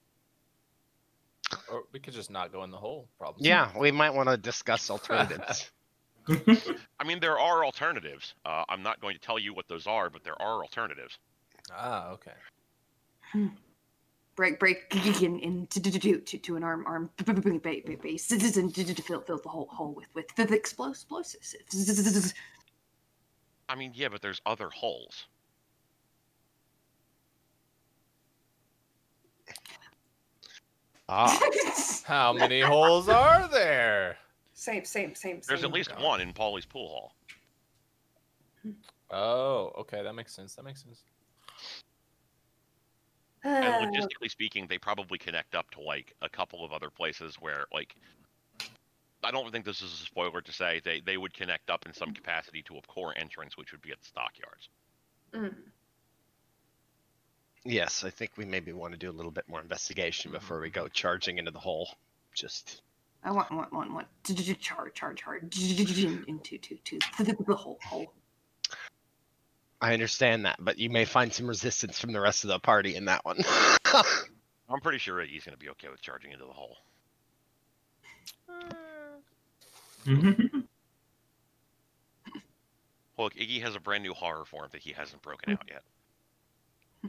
Or 1.70 1.84
we 1.92 2.00
could 2.00 2.14
just 2.14 2.30
not 2.30 2.50
go 2.52 2.64
in 2.64 2.70
the 2.70 2.76
hole. 2.78 3.08
Probably. 3.18 3.46
yeah, 3.46 3.70
we 3.78 3.92
might 3.92 4.10
want 4.14 4.28
to 4.28 4.36
discuss 4.36 4.90
alternatives. 4.90 5.70
I 6.28 7.04
mean, 7.04 7.20
there 7.20 7.38
are 7.38 7.64
alternatives. 7.64 8.34
Uh, 8.44 8.64
I'm 8.68 8.82
not 8.82 8.98
going 9.00 9.14
to 9.14 9.20
tell 9.20 9.38
you 9.38 9.52
what 9.54 9.68
those 9.68 9.86
are, 9.86 10.08
but 10.10 10.24
there 10.24 10.40
are 10.40 10.62
alternatives. 10.62 11.18
Ah, 11.72 12.10
okay. 12.10 12.32
break, 14.36 14.58
break 14.58 14.86
in, 15.22 15.38
in 15.38 15.66
to, 15.68 15.80
to, 15.80 15.98
to, 15.98 16.20
to, 16.20 16.38
to 16.38 16.56
an 16.56 16.64
arm, 16.64 16.84
arm 16.86 17.10
base, 17.16 18.30
and 18.30 18.74
fill, 18.74 19.20
fill 19.20 19.38
the 19.38 19.48
whole 19.48 19.68
hole 19.70 19.94
with 19.94 20.08
with 20.14 20.34
the 20.36 20.54
explosives. 20.54 21.54
I 23.68 23.74
mean, 23.76 23.92
yeah, 23.94 24.08
but 24.08 24.20
there's 24.20 24.40
other 24.44 24.68
holes. 24.68 25.26
Ah, 31.08 31.38
How 32.04 32.32
many 32.32 32.60
holes 32.60 33.08
are 33.08 33.48
there? 33.48 34.16
same, 34.54 34.84
same, 34.84 35.14
same, 35.14 35.40
There's 35.46 35.60
same. 35.60 35.70
at 35.70 35.74
least 35.74 35.98
one 36.00 36.20
in 36.20 36.32
Paulie's 36.32 36.64
pool 36.66 36.88
hall. 36.88 38.74
Oh, 39.10 39.72
okay, 39.80 40.02
that 40.02 40.14
makes 40.14 40.34
sense. 40.34 40.54
That 40.54 40.64
makes 40.64 40.82
sense. 40.82 41.02
And 43.44 43.66
Uh, 43.66 43.80
logistically 43.80 44.30
speaking, 44.30 44.66
they 44.66 44.78
probably 44.78 45.18
connect 45.18 45.54
up 45.54 45.70
to 45.72 45.80
like 45.80 46.14
a 46.22 46.28
couple 46.28 46.64
of 46.64 46.72
other 46.72 46.88
places 46.88 47.36
where 47.36 47.66
like 47.72 47.94
I 49.22 49.30
don't 49.30 49.50
think 49.50 49.64
this 49.64 49.80
is 49.80 49.92
a 49.92 50.04
spoiler 50.04 50.40
to 50.40 50.52
say 50.52 50.80
they, 50.84 51.00
they 51.00 51.16
would 51.16 51.34
connect 51.34 51.70
up 51.70 51.86
in 51.86 51.94
some 51.94 52.12
capacity 52.12 52.62
to 52.64 52.76
a 52.76 52.82
core 52.82 53.14
entrance, 53.16 53.56
which 53.56 53.72
would 53.72 53.80
be 53.80 53.90
at 53.90 54.00
the 54.00 54.06
stockyards. 54.06 54.68
mm. 55.32 55.54
yes, 57.64 58.04
I 58.04 58.10
think 58.10 58.32
we 58.36 58.44
maybe 58.44 58.72
want 58.72 58.92
to 58.92 58.98
do 58.98 59.10
a 59.10 59.12
little 59.12 59.32
bit 59.32 59.48
more 59.48 59.60
investigation 59.60 60.30
before 60.30 60.60
we 60.60 60.70
go 60.70 60.88
charging 60.88 61.38
into 61.38 61.50
the 61.50 61.58
hole. 61.58 61.88
Just 62.34 62.82
I 63.22 63.30
want, 63.30 63.50
want, 63.50 63.72
want, 63.72 63.92
want 63.92 64.06
charge, 64.60 64.92
charge 64.92 65.22
hard 65.22 65.42
into 65.42 66.58
to, 66.58 66.76
to 66.76 66.98
the, 67.24 67.36
the 67.46 67.56
whole 67.56 67.78
hole. 67.82 68.12
I 69.80 69.92
understand 69.92 70.46
that, 70.46 70.56
but 70.60 70.78
you 70.78 70.88
may 70.90 71.04
find 71.04 71.32
some 71.32 71.46
resistance 71.46 71.98
from 72.00 72.12
the 72.12 72.20
rest 72.20 72.44
of 72.44 72.48
the 72.48 72.58
party 72.58 72.96
in 72.96 73.04
that 73.06 73.24
one. 73.24 73.38
I'm 74.68 74.80
pretty 74.82 74.98
sure 74.98 75.16
Iggy's 75.18 75.44
going 75.44 75.52
to 75.52 75.58
be 75.58 75.68
okay 75.70 75.88
with 75.90 76.00
charging 76.00 76.32
into 76.32 76.46
the 76.46 76.52
hole. 76.52 76.76
Look, 83.18 83.34
Iggy 83.34 83.62
has 83.62 83.76
a 83.76 83.80
brand 83.80 84.02
new 84.02 84.12
horror 84.14 84.44
form 84.44 84.68
that 84.72 84.80
he 84.82 84.92
hasn't 84.92 85.22
broken 85.22 85.52
out 85.52 85.62
yet. 85.68 85.82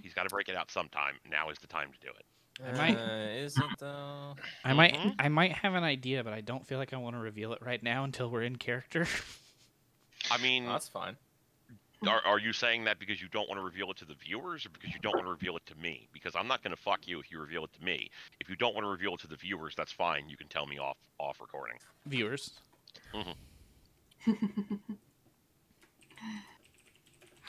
He's 0.03 0.13
got 0.13 0.23
to 0.23 0.29
break 0.29 0.49
it 0.49 0.55
out 0.55 0.69
sometime. 0.69 1.15
Now 1.29 1.49
is 1.49 1.57
the 1.59 1.67
time 1.67 1.89
to 1.93 1.99
do 1.99 2.09
it. 2.13 2.25
I 2.63 2.71
might- 2.77 2.97
Uh, 2.97 3.27
is 3.43 3.57
it 3.57 3.63
though? 3.79 4.35
I 4.63 4.73
might 4.73 4.93
Mhm. 4.93 5.15
I 5.19 5.27
might 5.29 5.53
have 5.53 5.73
an 5.73 5.83
idea, 5.83 6.23
but 6.23 6.31
I 6.33 6.41
don't 6.41 6.65
feel 6.65 6.77
like 6.77 6.93
I 6.93 6.97
want 6.97 7.15
to 7.15 7.19
reveal 7.19 7.53
it 7.53 7.61
right 7.61 7.81
now 7.81 8.03
until 8.03 8.29
we're 8.29 8.43
in 8.43 8.57
character. 8.57 9.07
I 10.31 10.37
mean, 10.37 10.65
That's 10.65 10.87
fine. 10.89 11.17
Are, 12.07 12.21
are 12.25 12.39
you 12.39 12.53
saying 12.53 12.83
that 12.85 12.99
because 12.99 13.21
you 13.21 13.27
don't 13.29 13.47
want 13.49 13.59
to 13.59 13.63
reveal 13.65 13.89
it 13.91 13.97
to 13.97 14.05
the 14.05 14.13
viewers 14.15 14.65
or 14.65 14.69
because 14.69 14.93
you 14.93 14.99
don't 15.01 15.13
want 15.15 15.25
to 15.25 15.31
reveal 15.31 15.55
it 15.57 15.65
to 15.67 15.75
me? 15.77 16.07
Because 16.13 16.35
I'm 16.35 16.47
not 16.47 16.63
going 16.63 16.75
to 16.75 16.81
fuck 16.81 17.07
you 17.07 17.19
if 17.19 17.31
you 17.31 17.39
reveal 17.39 17.63
it 17.65 17.73
to 17.73 17.83
me. 17.83 18.09
If 18.39 18.49
you 18.49 18.55
don't 18.55 18.73
want 18.73 18.85
to 18.85 18.89
reveal 18.89 19.13
it 19.15 19.19
to 19.21 19.27
the 19.27 19.35
viewers, 19.35 19.73
that's 19.75 19.91
fine. 19.91 20.29
You 20.29 20.37
can 20.37 20.47
tell 20.47 20.65
me 20.65 20.77
off 20.79 20.97
off 21.19 21.39
recording. 21.39 21.77
Viewers. 22.05 22.51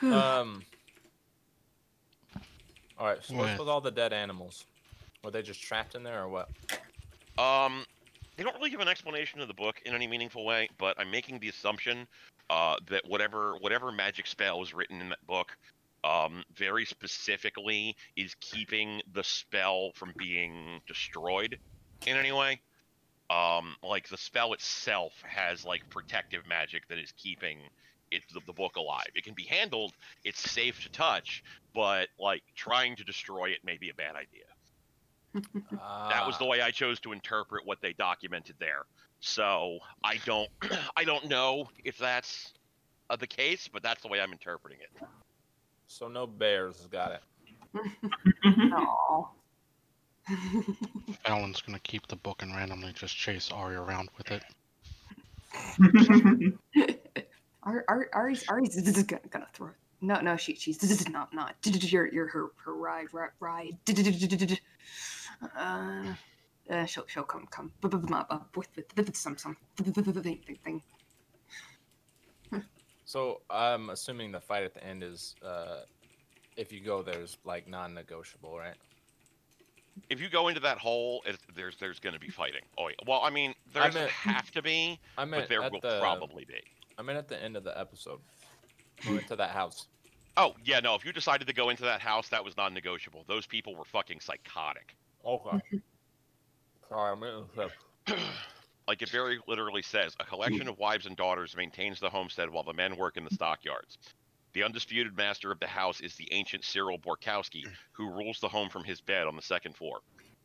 Um. 0.02 0.62
All 2.98 3.06
right. 3.06 3.18
So 3.22 3.34
what's 3.34 3.50
What? 3.50 3.58
with 3.58 3.68
all 3.68 3.80
the 3.80 3.90
dead 3.90 4.12
animals? 4.12 4.66
Were 5.24 5.30
they 5.30 5.42
just 5.42 5.62
trapped 5.62 5.94
in 5.94 6.02
there 6.02 6.22
or 6.22 6.28
what? 6.28 6.50
Um, 7.38 7.84
they 8.36 8.44
don't 8.44 8.54
really 8.56 8.70
give 8.70 8.80
an 8.80 8.88
explanation 8.88 9.40
of 9.40 9.48
the 9.48 9.54
book 9.54 9.80
in 9.84 9.94
any 9.94 10.06
meaningful 10.06 10.44
way, 10.44 10.68
but 10.78 10.98
I'm 10.98 11.10
making 11.10 11.38
the 11.38 11.48
assumption 11.48 12.06
uh, 12.50 12.76
that 12.90 13.06
whatever 13.06 13.54
whatever 13.60 13.90
magic 13.90 14.26
spell 14.26 14.62
is 14.62 14.74
written 14.74 15.00
in 15.00 15.08
that 15.08 15.26
book, 15.26 15.56
um, 16.04 16.44
very 16.54 16.84
specifically 16.84 17.96
is 18.16 18.34
keeping 18.40 19.00
the 19.12 19.24
spell 19.24 19.92
from 19.94 20.12
being 20.16 20.80
destroyed 20.86 21.58
in 22.06 22.16
any 22.16 22.32
way. 22.32 22.60
Um, 23.28 23.74
like 23.82 24.08
the 24.08 24.18
spell 24.18 24.52
itself 24.52 25.12
has 25.24 25.64
like 25.64 25.88
protective 25.90 26.46
magic 26.46 26.86
that 26.88 26.98
is 26.98 27.12
keeping 27.16 27.58
it 28.12 28.22
the, 28.32 28.40
the 28.46 28.52
book 28.52 28.76
alive. 28.76 29.08
It 29.14 29.24
can 29.24 29.34
be 29.34 29.44
handled. 29.44 29.92
It's 30.24 30.48
safe 30.50 30.82
to 30.84 30.90
touch, 30.90 31.42
but 31.74 32.08
like 32.20 32.42
trying 32.54 32.96
to 32.96 33.04
destroy 33.04 33.46
it 33.46 33.64
may 33.64 33.78
be 33.78 33.90
a 33.90 33.94
bad 33.94 34.14
idea. 34.14 34.44
That 35.70 36.26
was 36.26 36.38
the 36.38 36.44
Ah, 36.44 36.48
way 36.48 36.60
I 36.62 36.70
chose 36.70 37.00
to 37.00 37.12
interpret 37.12 37.66
what 37.66 37.80
they 37.80 37.92
documented 37.92 38.56
there. 38.58 38.84
So 39.20 39.78
I 40.04 40.18
don't, 40.24 40.48
I 40.96 41.04
don't 41.04 41.26
know 41.26 41.68
if 41.84 41.98
that's 41.98 42.52
uh, 43.10 43.16
the 43.16 43.26
case, 43.26 43.68
but 43.68 43.82
that's 43.82 44.02
the 44.02 44.08
way 44.08 44.20
I'm 44.20 44.32
interpreting 44.32 44.78
it. 44.80 45.06
So 45.86 46.08
no 46.08 46.26
bears. 46.26 46.78
Has 46.78 46.86
got 46.86 47.12
it. 47.12 47.22
Aw. 48.72 49.28
Alan's 51.26 51.60
gonna 51.60 51.78
keep 51.80 52.06
the 52.08 52.16
book 52.16 52.42
and 52.42 52.54
randomly 52.54 52.92
just 52.92 53.16
chase 53.16 53.50
Ari 53.52 53.76
around 53.76 54.08
with 54.18 54.30
it. 54.32 54.42
Ari, 57.62 57.82
Ari, 57.88 58.06
Ari's, 58.12 58.44
Ari's 58.48 58.76
is 58.76 59.02
gonna, 59.04 59.22
gonna 59.30 59.46
throw. 59.52 59.70
No, 60.00 60.20
no, 60.20 60.36
she, 60.36 60.54
she's 60.54 61.08
not, 61.08 61.32
not. 61.32 61.54
You're, 61.64 62.12
you're 62.12 62.26
her, 62.28 62.50
her 62.64 62.74
ride, 62.74 63.06
ride, 63.12 63.30
ride. 63.40 63.78
Uh, 65.56 66.14
uh, 66.70 66.84
she'll, 66.86 67.06
she'll 67.06 67.22
come, 67.22 67.46
come, 67.46 67.72
b- 67.80 67.88
b- 67.88 67.96
b- 67.98 68.14
up 68.14 68.56
with, 68.56 68.68
with, 68.76 68.86
with 68.96 69.16
some, 69.16 69.36
some 69.36 69.56
thing, 69.76 69.92
thing, 69.92 70.58
thing. 70.64 70.82
So 73.04 73.40
I'm 73.50 73.90
assuming 73.90 74.32
the 74.32 74.40
fight 74.40 74.64
at 74.64 74.74
the 74.74 74.84
end 74.84 75.04
is, 75.04 75.36
uh, 75.44 75.82
if 76.56 76.72
you 76.72 76.80
go, 76.80 77.02
there's 77.02 77.38
like 77.44 77.68
non-negotiable, 77.68 78.58
right? 78.58 78.74
If 80.10 80.20
you 80.20 80.28
go 80.28 80.48
into 80.48 80.60
that 80.60 80.78
hole, 80.78 81.22
it, 81.24 81.38
there's 81.54 81.76
there's 81.76 82.00
going 82.00 82.14
to 82.14 82.20
be 82.20 82.28
fighting. 82.28 82.62
Oh, 82.76 82.88
yeah. 82.88 82.94
well, 83.06 83.20
I 83.22 83.30
mean, 83.30 83.54
there 83.72 83.82
I 83.84 83.86
doesn't 83.86 84.00
meant- 84.02 84.10
have 84.12 84.50
to 84.50 84.60
be, 84.62 84.98
I 85.16 85.24
meant 85.24 85.44
but 85.44 85.48
there 85.48 85.62
will 85.62 85.80
the, 85.80 86.00
probably 86.00 86.44
be. 86.44 86.60
I 86.98 87.02
mean, 87.02 87.16
at 87.16 87.28
the 87.28 87.40
end 87.42 87.56
of 87.56 87.62
the 87.64 87.78
episode. 87.78 88.18
We 89.06 89.14
went 89.14 89.28
to 89.28 89.36
that 89.36 89.50
house. 89.50 89.86
Oh 90.36 90.54
yeah, 90.64 90.80
no. 90.80 90.94
If 90.96 91.04
you 91.04 91.12
decided 91.12 91.46
to 91.46 91.54
go 91.54 91.68
into 91.68 91.82
that 91.84 92.00
house, 92.00 92.28
that 92.30 92.44
was 92.44 92.56
non-negotiable. 92.56 93.24
Those 93.28 93.46
people 93.46 93.74
were 93.76 93.84
fucking 93.84 94.20
psychotic. 94.20 94.96
Okay. 95.26 95.56
Mm-hmm. 95.56 95.76
Sorry, 96.88 97.12
I'm 97.12 97.24
eating 97.24 97.48
chips. 97.54 98.22
like 98.86 99.02
it 99.02 99.08
very 99.08 99.40
literally 99.48 99.82
says, 99.82 100.14
a 100.20 100.24
collection 100.24 100.68
of 100.68 100.78
wives 100.78 101.06
and 101.06 101.16
daughters 101.16 101.56
maintains 101.56 101.98
the 101.98 102.10
homestead 102.10 102.48
while 102.48 102.62
the 102.62 102.72
men 102.72 102.96
work 102.96 103.16
in 103.16 103.24
the 103.24 103.34
stockyards. 103.34 103.98
The 104.54 104.62
undisputed 104.62 105.16
master 105.16 105.50
of 105.50 105.60
the 105.60 105.66
house 105.66 106.00
is 106.00 106.14
the 106.14 106.28
ancient 106.32 106.64
Cyril 106.64 106.98
Borkowski, 106.98 107.64
who 107.92 108.10
rules 108.10 108.38
the 108.40 108.48
home 108.48 108.70
from 108.70 108.84
his 108.84 109.00
bed 109.00 109.26
on 109.26 109.36
the 109.36 109.42
second 109.42 109.76
floor. 109.76 110.00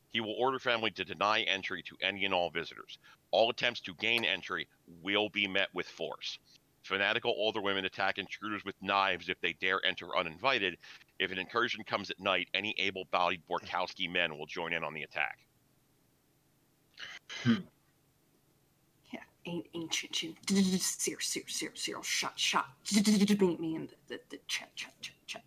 He 0.10 0.20
will 0.20 0.36
order 0.38 0.60
family 0.60 0.92
to 0.92 1.06
deny 1.06 1.42
entry 1.44 1.84
to 1.84 1.96
any 2.02 2.26
and 2.26 2.34
all 2.34 2.50
visitors. 2.50 2.98
All 3.32 3.50
attempts 3.50 3.80
to 3.82 3.94
gain 3.94 4.26
entry 4.26 4.68
will 5.02 5.30
be 5.30 5.48
met 5.48 5.70
with 5.74 5.88
force. 5.88 6.38
Fanatical 6.84 7.34
older 7.38 7.62
women 7.62 7.86
attack 7.86 8.18
intruders 8.18 8.66
with 8.66 8.76
knives 8.82 9.30
if 9.30 9.40
they 9.40 9.54
dare 9.54 9.80
enter 9.86 10.18
uninvited. 10.18 10.78
If 11.22 11.32
an 11.32 11.38
incursion 11.38 11.84
comes 11.84 12.10
at 12.10 12.20
night, 12.20 12.48
any 12.56 12.74
able 12.80 13.06
bodied 13.12 13.44
Borkowski 13.48 14.08
men 14.08 14.36
will 14.40 14.48
join 14.48 14.74
in 14.74 14.84
on 14.84 14.96
the 14.96 15.04
attack. 15.04 15.38
Hmm. 17.44 17.58
Yeah, 19.14 19.20
an- 19.46 19.62
ancient, 19.76 20.24
ancient, 20.24 20.82
Cyril, 20.82 21.20
Cyril, 21.22 21.46
Cyril, 21.48 21.76
Cyril, 21.76 22.02
shot, 22.02 22.40
shot, 22.40 22.70
me, 22.92 23.58
me 23.58 23.76
in 23.76 23.88
the, 23.88 24.16
the, 24.16 24.20
the 24.32 24.40
chest, 24.48 24.76
chest, 24.76 24.96
chest, 25.28 25.46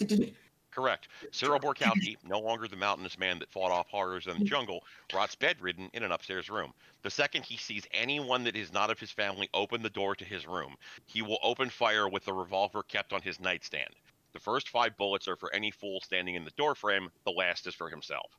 chest. 0.00 0.32
Correct. 0.70 1.08
Cyril 1.30 1.60
Borkowski, 1.60 2.16
no 2.24 2.38
longer 2.38 2.66
the 2.66 2.76
mountainous 2.76 3.18
man 3.18 3.38
that 3.38 3.50
fought 3.50 3.70
off 3.70 3.88
horrors 3.90 4.26
in 4.26 4.38
the 4.38 4.44
jungle, 4.44 4.82
rots 5.12 5.34
bedridden 5.34 5.90
in 5.92 6.04
an 6.04 6.12
upstairs 6.12 6.48
room. 6.48 6.72
The 7.02 7.10
second 7.10 7.44
he 7.44 7.58
sees 7.58 7.86
anyone 7.92 8.44
that 8.44 8.56
is 8.56 8.72
not 8.72 8.90
of 8.90 8.98
his 8.98 9.10
family 9.10 9.50
open 9.52 9.82
the 9.82 9.90
door 9.90 10.14
to 10.16 10.24
his 10.24 10.46
room, 10.46 10.74
he 11.04 11.20
will 11.20 11.38
open 11.42 11.68
fire 11.68 12.08
with 12.08 12.24
the 12.24 12.32
revolver 12.32 12.82
kept 12.82 13.12
on 13.12 13.20
his 13.20 13.40
nightstand. 13.40 13.90
The 14.36 14.40
first 14.40 14.68
five 14.68 14.98
bullets 14.98 15.28
are 15.28 15.36
for 15.36 15.50
any 15.54 15.70
fool 15.70 15.98
standing 16.02 16.34
in 16.34 16.44
the 16.44 16.50
doorframe, 16.58 17.08
the 17.24 17.30
last 17.30 17.66
is 17.66 17.74
for 17.74 17.88
himself. 17.88 18.30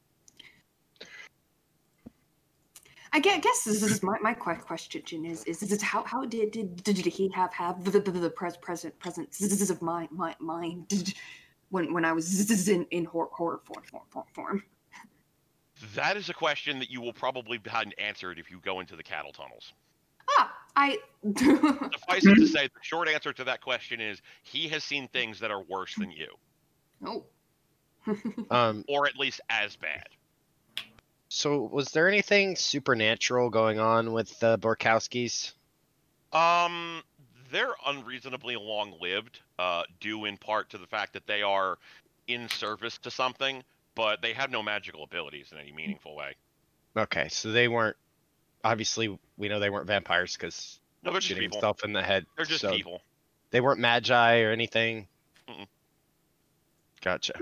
I 3.11 3.19
guess 3.19 3.63
this 3.63 3.81
is 3.81 4.03
my, 4.03 4.19
my 4.21 4.35
question 4.35 5.25
is 5.25 5.43
is 5.45 5.63
is 5.63 5.81
how 5.81 6.03
how 6.03 6.23
did 6.23 6.51
did, 6.51 6.83
did 6.83 6.97
he 6.97 7.31
have 7.33 7.51
have 7.51 7.83
the 7.83 7.99
the, 7.99 8.11
the 8.11 8.29
pres, 8.29 8.57
present 8.57 8.99
presence 8.99 9.41
of 9.71 9.81
my 9.81 10.07
mind 10.11 10.35
mind 10.39 10.87
did- 10.89 11.15
when 11.69 11.91
when 11.95 12.05
I 12.05 12.11
was 12.13 12.67
in 12.69 12.85
in 12.91 13.03
horror, 13.05 13.29
horror 13.31 13.61
form 13.65 13.83
form 14.11 14.25
form. 14.35 14.63
That 15.95 16.15
is 16.15 16.29
a 16.29 16.33
question 16.33 16.77
that 16.77 16.91
you 16.91 17.01
will 17.01 17.13
probably 17.13 17.57
have 17.57 17.91
answered 17.97 18.37
if 18.37 18.51
you 18.51 18.59
go 18.59 18.81
into 18.81 18.95
the 18.95 19.03
cattle 19.03 19.31
tunnels. 19.31 19.73
Ah, 20.37 20.56
I. 20.77 20.99
Suffice 21.35 22.25
it 22.25 22.35
to 22.35 22.47
say, 22.47 22.67
the 22.67 22.79
short 22.81 23.09
answer 23.09 23.33
to 23.33 23.43
that 23.45 23.61
question 23.61 23.99
is 23.99 24.21
he 24.43 24.69
has 24.69 24.83
seen 24.83 25.07
things 25.09 25.39
that 25.39 25.51
are 25.51 25.63
worse 25.63 25.93
than 25.95 26.11
you, 26.11 26.27
oh. 27.05 27.25
Um, 28.51 28.85
or 28.87 29.07
at 29.07 29.17
least 29.17 29.41
as 29.49 29.75
bad. 29.75 30.07
so 31.27 31.63
was 31.63 31.89
there 31.89 32.07
anything 32.07 32.55
supernatural 32.55 33.49
going 33.49 33.79
on 33.79 34.13
with 34.13 34.39
the 34.39 34.57
Borkowskis? 34.59 35.51
Um, 36.31 37.01
they're 37.51 37.73
unreasonably 37.85 38.55
long-lived, 38.55 39.41
uh, 39.59 39.83
due 39.99 40.25
in 40.25 40.37
part 40.37 40.69
to 40.69 40.77
the 40.77 40.87
fact 40.87 41.13
that 41.13 41.27
they 41.27 41.41
are 41.41 41.77
in 42.27 42.47
service 42.47 42.97
to 42.99 43.11
something, 43.11 43.63
but 43.95 44.21
they 44.21 44.33
have 44.33 44.51
no 44.51 44.61
magical 44.61 45.03
abilities 45.03 45.49
in 45.51 45.57
any 45.57 45.71
meaningful 45.71 46.15
way. 46.15 46.35
Okay, 46.95 47.27
so 47.29 47.51
they 47.51 47.67
weren't. 47.67 47.97
Obviously, 48.67 49.17
we 49.37 49.47
know 49.47 49.59
they 49.59 49.69
weren't 49.69 49.87
vampires 49.87 50.35
because 50.35 50.79
No, 51.01 51.11
they're 51.11 51.19
just 51.19 51.29
shooting 51.29 51.43
people. 51.43 51.57
himself 51.57 51.85
in 51.85 51.93
the 51.93 52.03
head. 52.03 52.25
They're 52.35 52.45
just 52.45 52.61
so 52.61 52.71
people. 52.71 53.01
They 53.51 53.61
weren't 53.61 53.79
magi 53.79 54.41
or 54.41 54.51
anything. 54.51 55.07
Mm-mm. 55.47 55.67
Gotcha. 57.01 57.33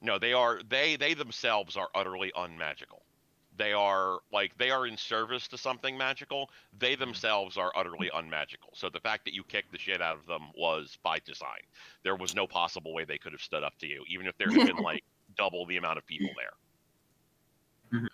No, 0.00 0.20
they 0.20 0.32
are 0.32 0.60
they 0.68 0.94
they 0.94 1.14
themselves 1.14 1.76
are 1.76 1.88
utterly 1.92 2.30
unmagical. 2.36 3.02
They 3.56 3.72
are 3.72 4.20
like 4.32 4.56
they 4.58 4.70
are 4.70 4.86
in 4.86 4.96
service 4.96 5.48
to 5.48 5.58
something 5.58 5.98
magical. 5.98 6.50
They 6.78 6.92
mm-hmm. 6.92 7.00
themselves 7.00 7.56
are 7.56 7.72
utterly 7.74 8.08
unmagical. 8.14 8.70
So 8.74 8.88
the 8.88 9.00
fact 9.00 9.24
that 9.24 9.34
you 9.34 9.42
kicked 9.42 9.72
the 9.72 9.78
shit 9.78 10.00
out 10.00 10.16
of 10.16 10.26
them 10.26 10.50
was 10.56 10.96
by 11.02 11.18
design. 11.18 11.66
There 12.04 12.14
was 12.14 12.36
no 12.36 12.46
possible 12.46 12.94
way 12.94 13.04
they 13.04 13.18
could 13.18 13.32
have 13.32 13.42
stood 13.42 13.64
up 13.64 13.76
to 13.78 13.88
you, 13.88 14.04
even 14.08 14.28
if 14.28 14.38
there 14.38 14.52
had 14.52 14.68
been 14.68 14.76
like 14.84 15.02
double 15.36 15.66
the 15.66 15.78
amount 15.78 15.98
of 15.98 16.06
people 16.06 16.30
there. 16.36 17.98
Mm-hmm. 17.98 18.06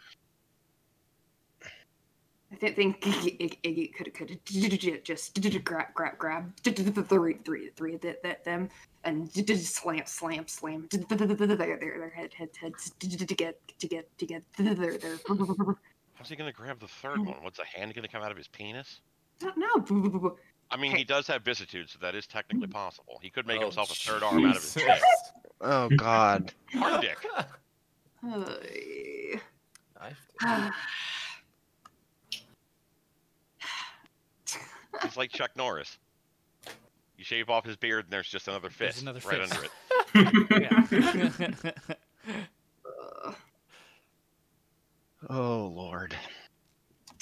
I 2.54 2.56
thi- 2.56 2.73
think 2.73 3.00
Iggy 3.00 3.58
Iggy 3.62 3.92
could 3.94 4.14
could 4.14 5.04
just 5.04 5.64
grab 5.64 5.87
grab 5.94 6.18
grab 6.18 6.52
three 6.62 7.34
three 7.44 7.70
three 7.76 7.96
that 7.96 8.23
that 8.23 8.44
them 8.44 8.68
and 9.02 9.32
just 9.46 9.75
slam 9.75 10.02
slam 10.06 10.46
slam 10.46 10.88
their 10.90 11.26
their 11.26 11.78
their 11.78 12.11
head 12.11 12.32
head 12.34 12.50
heads 12.61 12.92
to 13.00 13.06
get 13.08 13.58
to 13.78 13.87
get 13.88 14.18
to 14.18 14.26
get 14.26 14.42
their 14.56 14.75
their 14.99 15.16
How's 16.14 16.28
he 16.28 16.37
gonna 16.37 16.52
grab 16.52 16.78
the 16.78 16.87
third 16.88 17.18
one? 17.20 17.42
What's 17.42 17.58
a 17.58 17.64
hand 17.64 17.92
gonna 17.94 18.06
come 18.08 18.23
out 18.23 18.30
of 18.30 18.37
his 18.37 18.49
penis? 18.49 19.00
no 19.56 20.37
I 20.70 20.76
mean, 20.76 20.96
he 20.96 21.04
does 21.04 21.26
have 21.26 21.42
vicissitude, 21.42 21.90
so 21.90 21.99
that 22.00 22.14
is 22.14 22.26
technically 22.26 22.66
possible. 22.68 23.18
He 23.20 23.28
could 23.30 23.46
make 23.46 23.58
Oh, 23.61 23.64
himself 23.64 23.90
a 23.90 23.94
third 23.94 24.23
arm 24.23 24.44
out 24.46 24.56
of 24.56 24.62
his 24.62 24.75
Jesus. 24.75 24.87
dick. 24.87 25.02
Oh 25.61 25.88
God. 25.96 26.52
Hard 26.73 27.00
dick. 27.02 27.18
Uh, 28.26 28.44
He's 35.04 35.16
like 35.16 35.30
Chuck 35.30 35.50
Norris. 35.56 35.99
You 37.16 37.23
shave 37.25 37.49
off 37.49 37.64
his 37.64 37.76
beard, 37.76 38.06
and 38.06 38.12
there's 38.12 38.28
just 38.28 38.49
another 38.49 38.68
There's 38.76 38.94
fist 38.96 39.02
another 39.02 39.20
right 39.25 39.49
fist. 39.49 39.54
under 39.54 39.66
it. 41.66 41.76
Oh 45.30 45.73
Lord. 45.75 46.14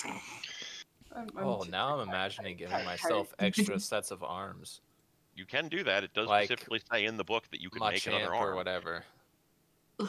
I'm- 0.04 1.28
I'm 1.36 1.44
Oh, 1.44 1.64
now 1.70 1.98
I'm 1.98 2.08
imagining 2.08 2.56
giving 2.56 2.84
myself 2.84 3.32
extra 3.38 3.78
sets 3.78 4.10
of 4.10 4.22
arms, 4.24 4.80
You 5.36 5.44
can 5.46 5.68
do 5.68 5.84
that. 5.84 6.02
It 6.04 6.12
does 6.14 6.26
Like, 6.26 6.46
specifically 6.46 6.80
say 6.90 7.04
in 7.04 7.16
the 7.16 7.24
book 7.24 7.44
that 7.52 7.60
you 7.60 7.70
can 7.70 7.80
make 7.80 8.02
Machamp 8.02 8.28
arm 8.28 8.48
or 8.50 8.54
whatever. 8.56 9.04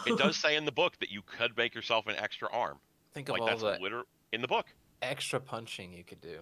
It 0.07 0.17
does 0.17 0.37
say 0.41 0.55
in 0.55 0.65
the 0.65 0.71
book 0.71 0.97
that 0.99 1.11
you 1.11 1.21
could 1.21 1.55
make 1.55 1.75
yourself 1.75 2.07
an 2.07 2.15
extra 2.17 2.47
arm. 2.51 2.79
Think 3.13 3.29
of 3.29 3.33
Like 3.33 3.41
all 3.41 3.47
that's 3.47 3.61
the 3.61 3.77
liter- 3.81 4.03
in 4.31 4.41
the 4.41 4.47
book. 4.47 4.65
extra 5.01 5.39
punching 5.39 5.93
you 5.93 6.03
could 6.03 6.21
do. 6.21 6.39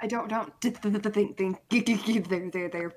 I 0.00 0.06
don't 0.06 0.28
don't 0.28 0.60
th- 0.60 0.80
th- 0.80 1.02
th- 1.02 1.14
think 1.14 1.36
think 1.36 2.28
there 2.28 2.50
there 2.50 2.68
there 2.68 2.92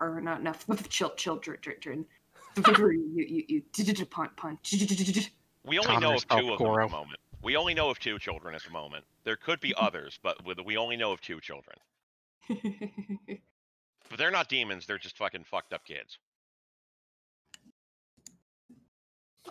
are 0.00 0.20
not 0.20 0.40
enough 0.40 0.64
chil- 0.88 1.14
children 1.16 1.58
children. 1.60 2.06
You 2.56 3.24
you 3.24 3.44
you 3.48 3.62
did 3.72 4.10
punch 4.10 4.32
punch. 4.36 4.74
We 5.64 5.78
only 5.78 5.96
know 5.98 6.14
of 6.14 6.26
two 6.28 6.52
of 6.52 6.58
them 6.58 6.68
at 6.68 6.88
the 6.88 6.96
moment. 6.96 7.20
We 7.42 7.56
only 7.56 7.74
know 7.74 7.90
of 7.90 7.98
two 7.98 8.18
children 8.18 8.54
at 8.54 8.62
the 8.64 8.70
moment. 8.70 9.04
There 9.24 9.36
could 9.36 9.60
be 9.60 9.74
others, 9.76 10.18
but 10.22 10.36
we 10.64 10.76
only 10.76 10.96
know 10.96 11.12
of 11.12 11.20
two 11.20 11.40
children. 11.40 11.76
But 14.08 14.18
they're 14.18 14.30
not 14.30 14.48
demons. 14.48 14.86
They're 14.86 14.98
just 14.98 15.18
fucking 15.18 15.44
fucked 15.44 15.72
up 15.74 15.84
kids. 15.84 16.18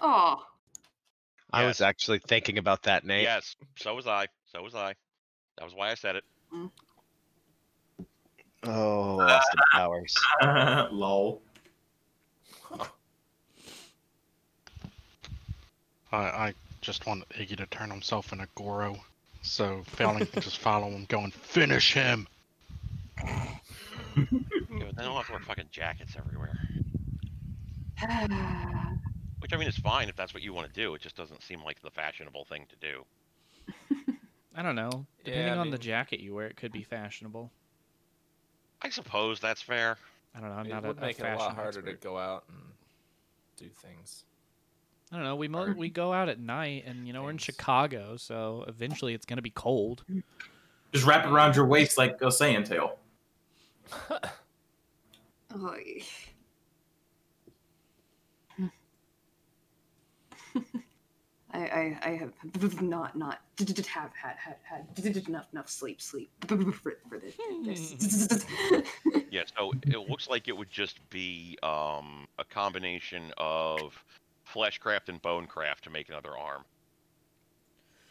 Oh, 0.02 0.44
I 1.52 1.62
Yes. 1.62 1.68
was 1.68 1.82
actually 1.82 2.20
thinking 2.20 2.58
about 2.58 2.84
that, 2.84 3.06
name. 3.06 3.24
Yes. 3.24 3.56
So 3.78 3.94
was 3.96 4.08
I. 4.08 4.28
So 4.52 4.62
was 4.62 4.76
I. 4.76 4.96
That 5.58 5.66
was 5.66 5.74
why 5.74 5.90
I 5.90 5.96
said 5.96 6.16
it. 6.16 6.24
Oh, 8.64 9.20
Austin 9.22 9.60
Powers. 9.74 10.16
Lol. 10.92 11.42
I, 16.12 16.18
I 16.18 16.54
just 16.82 17.06
want 17.06 17.28
Iggy 17.30 17.58
to 17.58 17.66
turn 17.68 17.90
himself 17.90 18.32
into 18.32 18.48
Goro. 18.56 18.98
So 19.42 19.84
Failing 19.88 20.26
can 20.26 20.42
just 20.42 20.60
follow 20.60 20.90
him, 20.90 21.06
going, 21.06 21.32
finish 21.32 21.94
him. 21.94 22.28
Yeah, 23.26 24.92
they 24.96 25.04
don't 25.04 25.16
have 25.16 25.26
to 25.28 25.32
wear 25.34 25.42
fucking 25.42 25.70
jackets 25.72 26.16
everywhere. 26.18 26.56
Which 29.40 29.54
I 29.54 29.58
mean 29.58 29.68
is 29.68 29.78
fine 29.78 30.10
if 30.10 30.16
that's 30.16 30.34
what 30.34 30.44
you 30.44 30.54
want 30.54 30.68
to 30.68 30.74
do. 30.74 30.94
It 30.96 31.02
just 31.02 31.16
doesn't 31.16 31.44
seem 31.44 31.64
like 31.64 31.82
the 31.82 31.92
fashionable 31.92 32.46
thing 32.46 32.66
to 32.70 32.76
do. 32.76 34.14
I 34.58 34.64
don't 34.64 34.76
know. 34.76 35.06
Yeah, 35.24 35.24
Depending 35.24 35.54
I 35.54 35.58
on 35.58 35.70
the 35.70 35.78
jacket 35.78 36.20
you 36.20 36.34
wear, 36.34 36.48
it 36.48 36.58
could 36.58 36.72
be 36.72 36.82
fashionable. 36.82 37.52
I 38.82 38.90
suppose 38.90 39.40
that's 39.40 39.62
fair. 39.62 39.98
I 40.36 40.40
don't 40.40 40.50
know. 40.50 40.56
I'm 40.56 40.66
it 40.66 40.70
not 40.70 40.84
would 40.84 40.98
a, 40.98 41.02
make 41.02 41.20
a 41.20 41.26
it 41.26 41.34
a 41.34 41.38
lot 41.38 41.56
fashion 41.56 41.56
harder 41.56 41.82
to 41.84 41.94
go 41.94 42.18
out 42.18 42.44
and 42.50 42.58
do 43.56 43.70
things. 43.70 44.24
I 45.12 45.16
don't 45.16 45.26
know. 45.26 45.36
We 45.36 45.48
mo- 45.48 45.76
we 45.78 45.90
go 45.90 46.12
out 46.12 46.28
at 46.28 46.40
night, 46.40 46.86
and 46.88 47.06
you 47.06 47.14
know 47.14 47.22
we're 47.24 47.30
in 47.30 47.38
Chicago, 47.38 48.18
so 48.18 48.66
eventually 48.68 49.14
it's 49.14 49.28
gonna 49.28 49.44
be 49.44 49.52
cold. 49.52 50.04
Just 50.92 51.06
wrap 51.06 51.24
it 51.26 51.32
around 51.32 51.56
your 51.56 51.66
waist 51.66 51.98
like 51.98 52.20
a 52.22 52.26
Saiyan 52.26 52.68
tail. 52.68 52.98
Oy. 61.58 61.62
I, 61.62 62.00
I, 62.04 62.10
I 62.10 62.16
have 62.16 62.82
not 62.82 63.16
not 63.18 63.40
have 63.88 64.12
had 64.14 64.36
had 64.38 64.56
had 64.64 65.28
enough 65.28 65.48
enough 65.52 65.70
sleep 65.70 66.02
sleep 66.02 66.30
for, 66.48 66.98
for 67.10 67.20
this. 67.20 67.36
this. 67.92 68.46
Yeah, 69.30 69.44
so 69.58 69.74
it 69.86 70.10
looks 70.10 70.30
like 70.30 70.48
it 70.48 70.56
would 70.56 70.70
just 70.70 71.08
be 71.10 71.58
um, 71.62 72.28
a 72.40 72.46
combination 72.46 73.34
of 73.38 74.02
fleshcraft 74.52 75.10
and 75.10 75.22
bonecraft 75.22 75.82
to 75.82 75.90
make 75.90 76.08
another 76.08 76.38
arm. 76.38 76.64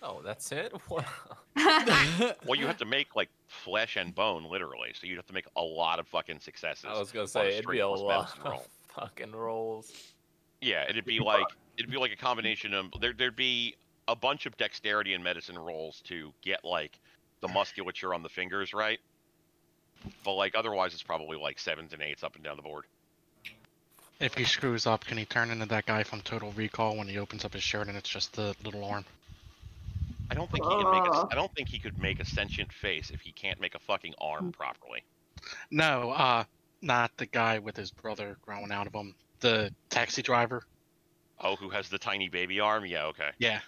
Oh, 0.02 0.20
that's 0.22 0.52
it. 0.52 0.72
What? 0.88 1.06
Well, 2.44 2.54
you 2.54 2.66
have 2.66 2.76
to 2.78 2.84
make 2.84 3.16
like 3.16 3.30
flesh 3.48 3.96
and 3.96 4.14
bone, 4.14 4.44
literally. 4.44 4.92
So 4.92 5.06
you'd 5.06 5.16
have 5.16 5.26
to 5.26 5.32
make 5.32 5.46
a 5.56 5.62
lot 5.62 5.98
of 5.98 6.06
fucking 6.06 6.40
successes. 6.40 6.84
I 6.86 6.98
was 6.98 7.10
gonna 7.10 7.26
say 7.26 7.48
it'd 7.48 7.62
straight 7.62 7.76
be 7.76 7.80
a 7.80 7.88
lot 7.88 8.36
of 8.38 8.44
roll. 8.44 8.66
fucking 8.88 9.32
rolls. 9.32 9.90
Yeah, 10.60 10.84
it'd 10.88 11.06
be 11.06 11.18
like 11.18 11.46
it'd 11.78 11.90
be 11.90 11.97
like 11.97 12.12
a 12.12 12.16
combination 12.16 12.75
of 12.75 12.87
there. 13.00 13.12
There'd 13.12 13.37
be 13.37 13.75
a 14.09 14.16
bunch 14.16 14.47
of 14.47 14.56
dexterity 14.56 15.14
and 15.14 15.23
medicine 15.23 15.59
rolls 15.59 16.00
to 16.04 16.33
get 16.42 16.64
like 16.64 16.99
the 17.40 17.49
musculature 17.49 18.14
on 18.14 18.23
the 18.23 18.28
fingers 18.28 18.73
right. 18.73 18.99
But 20.25 20.35
like 20.35 20.54
otherwise, 20.54 20.95
it's 20.95 21.02
probably 21.02 21.37
like 21.37 21.59
sevens 21.59 21.92
and 21.92 22.02
eights 22.02 22.23
up 22.23 22.35
and 22.35 22.45
down 22.45 22.56
the 22.56 22.62
board. 22.62 22.85
If 24.18 24.35
he 24.35 24.45
screws 24.45 24.87
up, 24.87 25.04
can 25.04 25.18
he 25.18 25.26
turn 25.26 25.50
into 25.50 25.66
that 25.66 25.85
guy 25.85 26.02
from 26.02 26.23
Total 26.23 26.50
Recall 26.52 26.97
when 26.97 27.06
he 27.06 27.18
opens 27.18 27.45
up 27.45 27.52
his 27.52 27.62
shirt 27.62 27.88
and 27.88 27.97
it's 27.97 28.09
just 28.09 28.33
the 28.33 28.54
little 28.64 28.85
arm? 28.85 29.04
I 30.30 30.35
don't 30.35 30.50
think 30.50 30.64
he 30.64 30.71
can 30.71 30.90
make. 30.90 31.04
A, 31.04 31.11
Oh. 31.12 31.28
I 31.30 31.35
don't 31.35 31.54
think 31.54 31.68
he 31.68 31.78
could 31.78 32.00
make 32.00 32.18
a 32.21 32.25
sentient 32.25 32.73
face 32.73 33.11
if 33.11 33.21
he 33.21 33.33
can't 33.33 33.61
make 33.61 33.75
a 33.75 33.78
fucking 33.78 34.14
arm 34.21 34.52
properly. 34.52 35.04
No, 35.71 36.11
uh, 36.11 36.45
not 36.83 37.16
the 37.16 37.26
guy 37.26 37.59
with 37.59 37.76
his 37.76 37.90
brother 37.90 38.37
growing 38.42 38.73
out 38.73 38.87
of 38.87 38.95
him. 38.95 39.14
The 39.40 39.73
taxi 39.90 40.23
driver. 40.23 40.64
Oh, 41.40 41.57
who 41.57 41.69
has 41.71 41.88
the 41.88 41.99
tiny 41.99 42.28
baby 42.28 42.61
arm? 42.61 42.87
Yeah, 42.87 43.07
okay. 43.07 43.31
Yeah. 43.38 43.61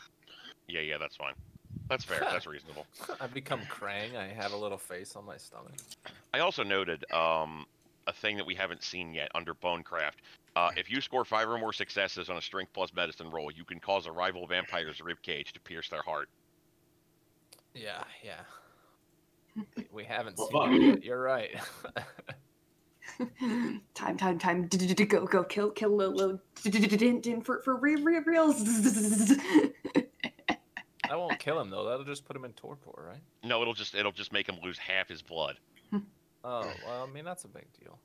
Yeah, 0.69 0.81
yeah, 0.81 0.99
that's 0.99 1.17
fine. 1.17 1.35
That's 1.89 2.05
fair. 2.05 2.21
That's 2.21 2.47
reasonable. 2.47 2.87
I've 3.21 3.35
become 3.35 3.61
Krang. 3.63 4.17
I 4.17 4.29
have 4.29 4.53
a 4.53 4.57
little 4.57 4.79
face 4.79 5.17
on 5.17 5.25
my 5.25 5.37
stomach. 5.37 5.73
I 6.33 6.41
also 6.41 6.63
noted 6.63 7.05
um, 7.13 7.67
a 8.07 8.13
thing 8.13 8.37
that 8.37 8.47
we 8.47 8.55
haven't 8.55 8.83
seen 8.83 9.13
yet 9.15 9.31
under 9.35 9.55
Bonecraft. 9.55 10.17
Uh, 10.57 10.71
if 10.77 10.91
you 10.91 11.01
score 11.01 11.25
five 11.25 11.49
or 11.49 11.59
more 11.59 11.73
successes 11.73 12.29
on 12.31 12.37
a 12.37 12.43
Strength 12.43 12.73
plus 12.73 12.93
Medicine 12.95 13.31
roll, 13.31 13.51
you 13.51 13.65
can 13.65 13.79
cause 13.79 14.07
a 14.07 14.13
rival 14.13 14.47
vampire's 14.47 14.99
ribcage 14.99 15.53
to 15.53 15.61
pierce 15.61 15.89
their 15.89 16.03
heart. 16.03 16.29
Yeah, 17.75 18.03
yeah. 18.25 18.41
We- 19.77 19.87
We 19.93 20.05
haven't 20.05 20.37
Well, 20.39 20.49
seen 20.49 20.73
it 20.75 20.83
yet. 20.83 21.05
You're 21.05 21.21
right. 21.21 21.51
Time, 23.95 24.17
time, 24.17 24.39
time. 24.39 24.69
Go, 24.69 25.27
go, 25.27 25.45
kill, 25.45 25.71
kill, 25.71 25.97
low, 25.97 26.11
low. 26.11 26.39
Din, 26.63 27.21
din, 27.21 27.41
for, 27.41 27.61
for 27.63 27.77
real, 27.77 28.03
real, 28.03 28.23
reals. 28.23 28.63
I 31.11 31.17
won't 31.17 31.39
kill 31.39 31.61
him 31.61 31.71
though. 31.71 31.89
That'll 31.89 32.05
just 32.05 32.25
put 32.25 32.37
him 32.37 32.45
in 32.45 32.53
torpor, 32.53 33.05
right? 33.09 33.21
No, 33.43 33.63
it'll 33.63 33.75
just 33.75 33.95
it'll 33.95 34.13
just 34.13 34.33
make 34.33 34.49
him 34.49 34.57
lose 34.63 34.79
half 34.79 35.09
his 35.09 35.23
blood. 35.23 35.59
Oh, 36.45 36.71
well, 36.87 37.03
I 37.03 37.07
mean 37.13 37.25
that's 37.25 37.45
a 37.45 37.49
big 37.49 37.67
deal. 37.81 37.99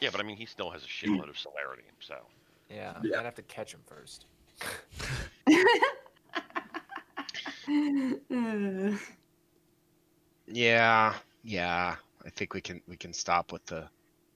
Yeah, 0.00 0.10
but 0.12 0.20
I 0.20 0.24
mean 0.24 0.36
he 0.36 0.46
still 0.46 0.70
has 0.70 0.84
a 0.84 0.86
shitload 0.86 1.28
of 1.28 1.38
celerity, 1.38 1.84
so 2.00 2.16
Yeah, 2.68 2.94
Yeah. 3.02 3.18
I'd 3.18 3.24
have 3.24 3.34
to 3.36 3.42
catch 3.42 3.74
him 3.74 3.80
first. 3.86 4.26
Yeah, 10.46 11.14
yeah. 11.42 11.96
I 12.24 12.30
think 12.30 12.54
we 12.54 12.60
can 12.60 12.80
we 12.88 12.96
can 12.96 13.12
stop 13.12 13.52
with 13.52 13.64
the. 13.66 13.88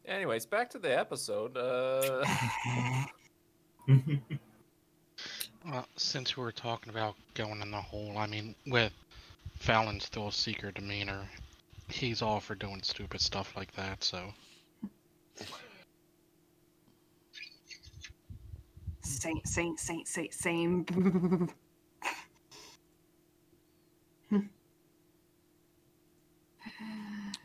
Anyways, 0.07 0.47
back 0.47 0.71
to 0.71 0.79
the 0.79 0.99
episode. 0.99 1.57
Uh, 1.57 2.25
Well, 5.65 5.87
since 5.97 6.37
we 6.37 6.43
were 6.43 6.53
talking 6.53 6.91
about 6.91 7.15
going 7.35 7.61
in 7.61 7.71
the 7.71 7.81
hole, 7.81 8.17
I 8.17 8.27
mean, 8.27 8.55
with 8.67 8.93
Fallon's 9.59 10.05
still 10.05 10.29
a 10.29 10.33
seeker 10.33 10.71
demeanor, 10.71 11.29
he's 11.89 12.23
all 12.23 12.41
for 12.41 12.55
doing 12.55 12.83
stupid 12.83 13.21
stuff 13.21 13.55
like 13.57 13.73
that, 13.73 14.03
so. 14.03 14.33
Saint, 19.03 19.47
saint, 19.47 19.81
saint, 19.81 20.09
saint, 20.09 20.33
same. 20.33 21.49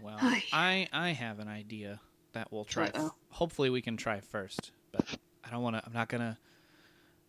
Well, 0.03 0.17
I 0.21 0.87
I 0.91 1.09
have 1.11 1.39
an 1.39 1.47
idea 1.47 1.99
that 2.33 2.51
we'll 2.51 2.65
try. 2.65 2.91
f- 2.93 3.11
hopefully, 3.29 3.69
we 3.69 3.81
can 3.81 3.95
try 3.95 4.19
first, 4.19 4.71
but 4.91 5.05
I 5.45 5.49
don't 5.49 5.63
want 5.63 5.77
to. 5.77 5.83
I'm 5.85 5.93
not 5.93 6.09
gonna. 6.09 6.37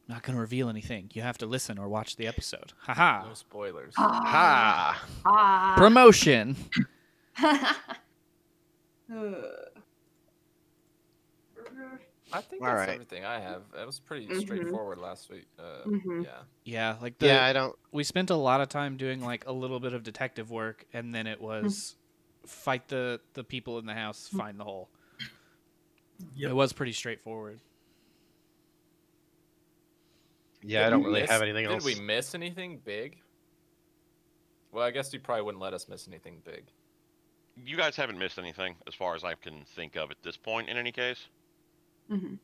I'm 0.08 0.14
not 0.14 0.22
gonna 0.24 0.40
reveal 0.40 0.68
anything. 0.68 1.10
You 1.14 1.22
have 1.22 1.38
to 1.38 1.46
listen 1.46 1.78
or 1.78 1.88
watch 1.88 2.16
the 2.16 2.26
episode. 2.26 2.72
Haha. 2.78 3.28
no 3.28 3.34
spoilers. 3.34 3.94
Ah. 3.96 4.22
Ha! 4.26 5.06
Ah. 5.24 5.74
Promotion. 5.78 6.56
I 12.32 12.40
think 12.40 12.62
All 12.62 12.68
that's 12.68 12.78
right. 12.80 12.88
everything 12.90 13.24
I 13.24 13.38
have. 13.38 13.62
It 13.80 13.86
was 13.86 14.00
pretty 14.00 14.26
Mhm. 14.26 14.40
straightforward 14.40 14.98
last 14.98 15.30
week. 15.30 15.46
Uh, 15.58 15.84
Mhm. 15.86 16.24
Yeah. 16.24 16.42
Yeah, 16.64 16.96
like 17.00 17.18
the 17.18 17.26
Yeah, 17.26 17.44
I 17.44 17.52
don't. 17.52 17.76
we 17.92 18.02
spent 18.02 18.30
a 18.30 18.34
lot 18.36 18.60
of 18.60 18.68
time 18.68 18.96
doing 18.96 19.20
like 19.22 19.46
a 19.46 19.52
little 19.52 19.78
bit 19.78 19.92
of 19.92 20.02
detective 20.02 20.50
work, 20.50 20.84
and 20.92 21.14
then 21.14 21.26
it 21.28 21.40
was 21.40 21.94
fight 22.46 22.88
the 22.88 23.20
the 23.34 23.44
people 23.44 23.78
in 23.78 23.86
the 23.86 23.94
house, 23.94 24.28
find 24.28 24.58
the 24.58 24.64
hole. 24.64 24.88
Yep. 26.36 26.50
It 26.50 26.54
was 26.54 26.72
pretty 26.72 26.92
straightforward. 26.92 27.60
Yeah, 30.62 30.80
Did 30.80 30.86
I 30.86 30.90
don't 30.90 31.04
really 31.04 31.20
miss- 31.22 31.30
have 31.30 31.42
anything 31.42 31.64
Did 31.66 31.72
else. 31.72 31.84
Did 31.84 31.98
we 31.98 32.04
miss 32.04 32.34
anything 32.34 32.80
big? 32.84 33.18
Well, 34.72 34.84
I 34.84 34.90
guess 34.90 35.12
you 35.12 35.20
probably 35.20 35.42
wouldn't 35.42 35.62
let 35.62 35.74
us 35.74 35.88
miss 35.88 36.08
anything 36.08 36.40
big. 36.44 36.64
you 37.56 37.76
guys 37.76 37.94
haven't 37.96 38.18
missed 38.18 38.38
anything 38.38 38.74
as 38.88 38.94
far 38.94 39.14
as 39.14 39.22
I 39.22 39.34
can 39.34 39.64
think 39.76 39.94
of 39.96 40.10
at 40.10 40.16
this 40.22 40.36
point. 40.36 40.68
In 40.68 40.76
any 40.76 40.90
case, 40.92 41.26
mhm. 42.10 42.38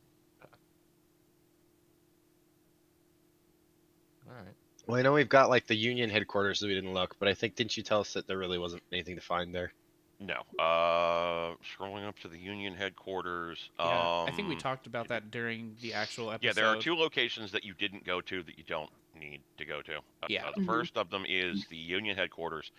All 4.29 4.37
right. 4.37 4.55
Well, 4.87 4.99
I 4.99 5.03
know 5.03 5.13
we've 5.13 5.29
got 5.29 5.49
like 5.51 5.67
the 5.67 5.75
Union 5.75 6.11
headquarters 6.11 6.61
that 6.61 6.67
we 6.69 6.75
didn't 6.75 6.93
look, 6.95 7.17
but 7.19 7.29
I 7.29 7.35
think 7.35 7.55
didn't 7.57 7.77
you 7.77 7.83
tell 7.83 8.01
us 8.01 8.13
that 8.15 8.27
there 8.27 8.39
really 8.39 8.59
wasn't 8.59 8.83
anything 8.93 9.17
to 9.17 9.21
find 9.23 9.55
there? 9.55 9.73
No. 10.21 10.43
Uh, 10.63 11.55
scrolling 11.65 12.07
up 12.07 12.19
to 12.21 12.29
the 12.29 12.39
Union 12.39 12.75
headquarters. 12.75 13.71
Yeah, 13.79 14.25
I 14.27 14.33
think 14.33 14.49
we 14.49 14.55
um, 14.55 14.61
talked 14.61 14.87
about 14.87 15.09
that 15.09 15.31
during 15.31 15.77
the 15.81 15.95
actual 15.95 16.31
episode. 16.31 16.47
Yeah, 16.47 16.53
there 16.53 16.67
are 16.67 16.77
two 16.77 16.95
locations 16.95 17.51
that 17.53 17.65
you 17.65 17.75
didn't 17.75 18.05
go 18.05 18.21
to 18.21 18.43
that 18.43 18.59
you 18.59 18.65
don't 18.65 18.91
need 19.15 19.43
to 19.57 19.65
go 19.65 19.83
to. 19.83 19.97
Uh, 19.99 20.27
Yeah. 20.29 20.47
uh, 20.47 20.53
the 20.53 20.61
Mhm. 20.61 20.67
first 20.67 20.97
of 20.97 21.11
them 21.11 21.25
is 21.27 21.67
the 21.67 21.77
Union 21.77 22.17
headquarters, 22.17 22.71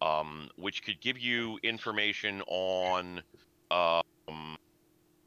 um, 0.00 0.50
which 0.56 0.82
could 0.82 1.00
give 1.00 1.18
you 1.18 1.58
information 1.62 2.42
on, 2.42 3.22
um, 3.70 4.56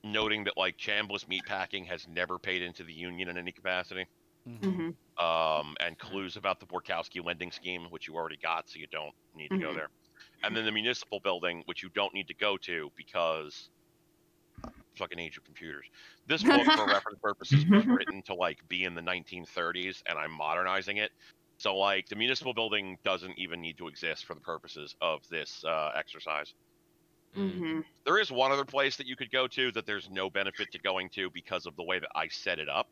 noting 0.03 0.43
that 0.43 0.57
like 0.57 0.77
Chambliss 0.77 1.25
Meatpacking 1.25 1.87
has 1.87 2.07
never 2.07 2.37
paid 2.37 2.61
into 2.61 2.83
the 2.83 2.93
Union 2.93 3.29
in 3.29 3.37
any 3.37 3.51
capacity, 3.51 4.05
Mhm. 4.47 4.95
Mhm. 5.17 5.23
um, 5.23 5.75
and 5.79 5.97
clues 5.97 6.35
about 6.35 6.59
the 6.59 6.65
Borkowski 6.67 7.19
lending 7.23 7.51
scheme, 7.51 7.85
which 7.89 8.07
you 8.07 8.15
already 8.15 8.37
got, 8.37 8.69
so 8.69 8.77
you 8.79 8.87
don't 8.87 9.15
need 9.33 9.49
to 9.49 9.57
go 9.57 9.71
Mhm. 9.71 9.75
there. 9.75 9.89
And 10.43 10.55
then 10.55 10.65
the 10.65 10.71
municipal 10.71 11.19
building, 11.19 11.63
which 11.65 11.83
you 11.83 11.89
don't 11.89 12.13
need 12.13 12.27
to 12.27 12.33
go 12.33 12.57
to 12.57 12.91
because 12.95 13.69
fucking 14.97 15.19
age 15.19 15.37
of 15.37 15.43
computers. 15.43 15.85
This 16.27 16.43
book, 16.43 16.65
for 16.65 16.85
reference 16.85 17.19
purposes, 17.21 17.65
was 17.65 17.85
written 17.85 18.21
to 18.23 18.35
like 18.35 18.59
be 18.67 18.83
in 18.83 18.95
the 18.95 19.01
1930s, 19.01 20.03
and 20.07 20.17
I'm 20.17 20.31
modernizing 20.31 20.97
it. 20.97 21.11
So 21.57 21.77
like 21.77 22.09
the 22.09 22.15
municipal 22.15 22.53
building 22.53 22.97
doesn't 23.03 23.37
even 23.37 23.61
need 23.61 23.77
to 23.77 23.87
exist 23.87 24.25
for 24.25 24.33
the 24.33 24.41
purposes 24.41 24.95
of 25.01 25.27
this 25.29 25.63
uh, 25.65 25.91
exercise. 25.95 26.53
Mhm. 27.35 27.83
There 28.05 28.19
is 28.19 28.31
one 28.31 28.51
other 28.51 28.65
place 28.65 28.97
that 28.97 29.07
you 29.07 29.15
could 29.15 29.31
go 29.31 29.47
to 29.47 29.71
that 29.71 29.85
there's 29.85 30.09
no 30.09 30.29
benefit 30.29 30.71
to 30.73 30.79
going 30.79 31.09
to 31.11 31.29
because 31.31 31.65
of 31.65 31.75
the 31.75 31.83
way 31.83 31.99
that 31.99 32.09
I 32.15 32.27
set 32.27 32.59
it 32.59 32.69
up. 32.69 32.89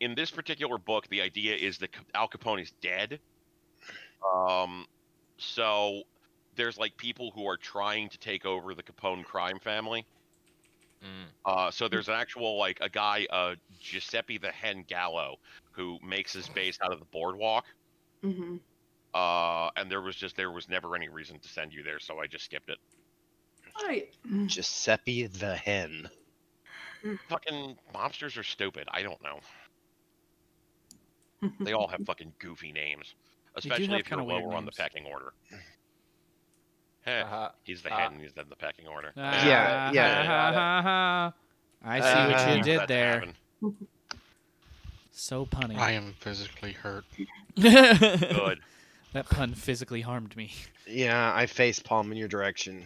In 0.00 0.14
this 0.14 0.30
particular 0.30 0.78
book, 0.78 1.08
the 1.08 1.22
idea 1.22 1.54
is 1.56 1.78
that 1.78 1.90
Al 2.14 2.28
Capone 2.28 2.62
is 2.62 2.72
dead. 2.82 3.20
Um, 4.34 4.86
so 5.38 6.02
there's 6.56 6.78
like 6.78 6.96
people 6.96 7.30
who 7.34 7.46
are 7.46 7.56
trying 7.56 8.08
to 8.10 8.18
take 8.18 8.44
over 8.44 8.74
the 8.74 8.82
Capone 8.82 9.24
crime 9.24 9.58
family. 9.58 10.06
Mm. 11.02 11.26
Uh, 11.44 11.70
so 11.70 11.88
there's 11.88 12.08
an 12.08 12.14
actual 12.14 12.56
like 12.58 12.78
a 12.80 12.88
guy, 12.88 13.26
uh, 13.30 13.54
Giuseppe 13.80 14.38
the 14.38 14.50
Hen 14.52 14.84
Gallo, 14.86 15.36
who 15.72 15.98
makes 16.04 16.32
his 16.32 16.48
base 16.48 16.78
out 16.82 16.92
of 16.92 16.98
the 17.00 17.04
boardwalk. 17.06 17.64
Mhm. 18.22 18.60
Uh, 19.14 19.70
and 19.76 19.90
there 19.90 20.00
was 20.00 20.16
just 20.16 20.36
there 20.36 20.50
was 20.50 20.68
never 20.68 20.94
any 20.94 21.08
reason 21.08 21.38
to 21.40 21.48
send 21.48 21.72
you 21.72 21.82
there, 21.82 21.98
so 21.98 22.18
I 22.20 22.26
just 22.26 22.44
skipped 22.44 22.70
it. 22.70 22.78
Alright. 23.80 24.14
Giuseppe 24.46 25.26
the 25.26 25.56
Hen. 25.56 26.08
Fucking 27.28 27.76
mobsters 27.94 28.38
are 28.38 28.44
stupid. 28.44 28.86
I 28.90 29.02
don't 29.02 29.20
know. 29.22 29.40
They 31.60 31.72
all 31.72 31.88
have 31.88 32.00
fucking 32.06 32.34
goofy 32.38 32.70
names, 32.70 33.14
especially 33.56 33.86
have 33.86 34.00
if 34.00 34.08
you're 34.10 34.18
kinda 34.20 34.32
lower 34.32 34.54
on 34.54 34.64
the 34.64 34.70
names. 34.70 34.76
pecking 34.76 35.04
order. 35.06 35.32
Heh, 37.04 37.22
Uh-huh. 37.22 37.50
he's 37.64 37.82
the 37.82 37.92
uh, 37.92 37.96
head 37.96 38.12
and 38.12 38.20
he's 38.20 38.32
in 38.32 38.48
the 38.48 38.56
pecking 38.56 38.86
order. 38.86 39.12
Ah, 39.16 39.46
Yeah, 39.46 39.92
yeah. 39.92 40.24
ha, 40.26 40.52
ha, 40.52 40.82
ha. 40.82 41.32
I 41.84 42.00
see 42.00 42.32
what 42.32 42.56
you 42.56 42.62
did 42.62 42.88
there. 42.88 43.24
So 45.10 45.44
punny. 45.46 45.76
I 45.76 45.92
am 45.92 46.14
physically 46.20 46.72
hurt. 46.72 47.04
Good. 47.60 48.60
that 49.12 49.28
pun 49.28 49.54
physically 49.54 50.00
harmed 50.00 50.36
me. 50.36 50.52
Yeah, 50.86 51.32
I 51.34 51.46
face 51.46 51.78
palm 51.80 52.10
in 52.12 52.18
your 52.18 52.28
direction. 52.28 52.84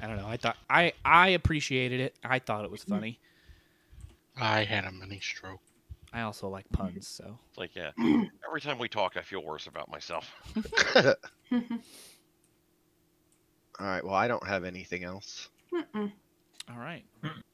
I 0.00 0.06
don't 0.08 0.16
know. 0.16 0.26
I 0.26 0.36
thought 0.36 0.56
I 0.68 0.92
I 1.04 1.28
appreciated 1.28 2.00
it. 2.00 2.14
I 2.24 2.38
thought 2.40 2.64
it 2.64 2.70
was 2.70 2.82
funny. 2.84 3.18
I 4.36 4.64
had 4.64 4.84
a 4.84 4.90
mini 4.92 5.20
stroke. 5.20 5.60
I 6.12 6.22
also 6.22 6.48
like 6.48 6.68
puns, 6.72 7.08
so 7.08 7.38
It's 7.48 7.58
like, 7.58 7.74
yeah. 7.74 7.90
Every 8.46 8.60
time 8.60 8.78
we 8.78 8.88
talk, 8.88 9.16
I 9.16 9.22
feel 9.22 9.42
worse 9.42 9.66
about 9.66 9.90
myself. 9.90 10.30
All 13.80 13.86
right. 13.86 14.04
Well, 14.04 14.14
I 14.14 14.28
don't 14.28 14.46
have 14.46 14.64
anything 14.64 15.04
else. 15.04 15.48
Mm-mm. 15.72 16.12
All 16.70 16.78
right. 16.78 17.04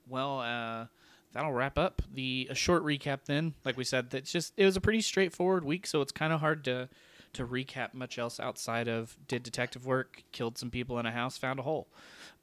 Well, 0.08 0.40
uh, 0.40 0.86
that'll 1.32 1.52
wrap 1.52 1.78
up 1.78 2.02
the 2.12 2.48
a 2.50 2.54
short 2.54 2.84
recap. 2.84 3.24
Then, 3.26 3.54
like 3.64 3.76
we 3.76 3.84
said, 3.84 4.10
that's 4.10 4.30
just 4.30 4.52
it 4.56 4.64
was 4.64 4.76
a 4.76 4.80
pretty 4.80 5.00
straightforward 5.00 5.64
week, 5.64 5.86
so 5.86 6.00
it's 6.00 6.12
kind 6.12 6.32
of 6.32 6.40
hard 6.40 6.64
to 6.64 6.88
to 7.34 7.46
recap 7.46 7.94
much 7.94 8.18
else 8.18 8.40
outside 8.40 8.88
of 8.88 9.16
did 9.28 9.42
detective 9.42 9.86
work, 9.86 10.24
killed 10.32 10.58
some 10.58 10.70
people 10.70 10.98
in 10.98 11.06
a 11.06 11.10
house, 11.10 11.36
found 11.36 11.58
a 11.58 11.62
hole. 11.62 11.88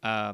Uh, 0.03 0.33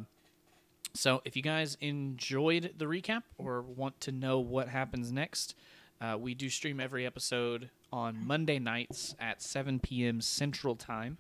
so, 0.94 1.22
if 1.24 1.36
you 1.36 1.42
guys 1.42 1.78
enjoyed 1.80 2.74
the 2.78 2.86
recap 2.86 3.24
or 3.38 3.62
want 3.62 4.00
to 4.02 4.12
know 4.12 4.40
what 4.40 4.68
happens 4.68 5.12
next, 5.12 5.56
uh, 6.02 6.18
we 6.20 6.34
do 6.34 6.50
stream 6.50 6.80
every 6.80 7.06
episode 7.06 7.70
on 7.94 8.26
Monday 8.26 8.60
nights 8.60 9.16
at 9.20 9.42
7 9.42 9.80
p.m. 9.80 10.20
Central 10.20 10.76
Time 10.76 11.18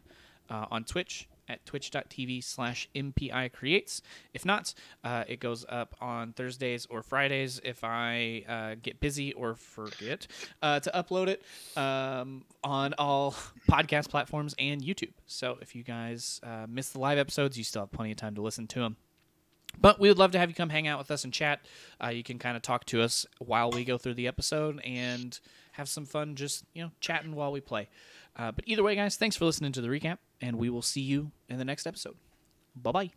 uh, 0.50 0.66
on 0.70 0.84
Twitch 0.84 1.28
at 1.52 1.66
twitch.tv 1.66 2.44
slash 2.44 2.90
MPI 2.96 3.52
creates. 3.52 4.02
If 4.34 4.46
not, 4.46 4.74
uh, 5.04 5.26
it 5.28 5.40
goes 5.40 5.66
up 5.68 5.96
on 6.00 6.34
Thursdays 6.34 6.88
or 6.90 7.04
Fridays 7.04 7.60
if 7.64 7.84
I 7.84 8.44
uh, 8.48 8.76
get 8.82 9.00
busy 9.00 9.34
or 9.34 9.56
forget 9.56 10.28
uh, 10.62 10.80
to 10.80 10.92
upload 10.92 11.28
it 11.28 11.44
um, 11.78 12.46
on 12.64 12.94
all 12.98 13.32
podcast 13.70 14.10
platforms 14.10 14.56
and 14.58 14.82
YouTube. 14.82 15.14
So 15.28 15.58
if 15.62 15.76
you 15.76 15.84
guys 15.84 16.40
uh, 16.44 16.66
miss 16.70 16.90
the 16.90 17.00
live 17.00 17.18
episodes, 17.18 17.58
you 17.58 17.64
still 17.64 17.84
have 17.84 17.92
plenty 17.92 18.12
of 18.12 18.18
time 18.18 18.36
to 18.36 18.42
listen 18.42 18.68
to 18.68 18.80
them. 18.80 18.98
But 19.80 20.00
we 20.00 20.10
would 20.10 20.18
love 20.18 20.32
to 20.32 20.40
have 20.40 20.50
you 20.50 20.56
come 20.56 20.70
hang 20.70 20.88
out 20.88 21.00
with 21.00 21.12
us 21.12 21.24
and 21.24 21.32
chat. 21.32 21.66
Uh, 22.04 22.10
you 22.10 22.24
can 22.24 22.40
kind 22.40 22.58
of 22.58 22.62
talk 22.62 22.86
to 22.86 23.02
us 23.02 23.26
while 23.40 23.72
we 23.72 23.86
go 23.86 23.98
through 23.98 24.16
the 24.16 24.28
episode 24.28 24.82
and 24.84 25.40
have 25.74 25.88
some 25.88 26.06
fun 26.06 26.36
just, 26.36 26.66
you 26.74 26.84
know, 26.84 26.92
chatting 27.00 27.36
while 27.36 27.52
we 27.52 27.62
play. 27.62 27.88
Uh, 28.36 28.52
but 28.52 28.66
either 28.68 28.84
way, 28.84 28.96
guys, 28.96 29.16
thanks 29.16 29.36
for 29.36 29.46
listening 29.46 29.72
to 29.72 29.82
the 29.82 29.88
recap, 29.88 30.18
and 30.42 30.58
we 30.58 30.70
will 30.70 30.82
see 30.82 31.02
you 31.02 31.32
in 31.50 31.58
the 31.58 31.66
next 31.66 31.88
episode. 31.88 32.16
Bye 32.76 32.92
bye. 32.92 33.10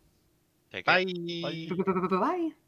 Take 0.71 0.85
care. 0.85 1.05
Bye. 1.41 1.69
Bye. 2.09 2.64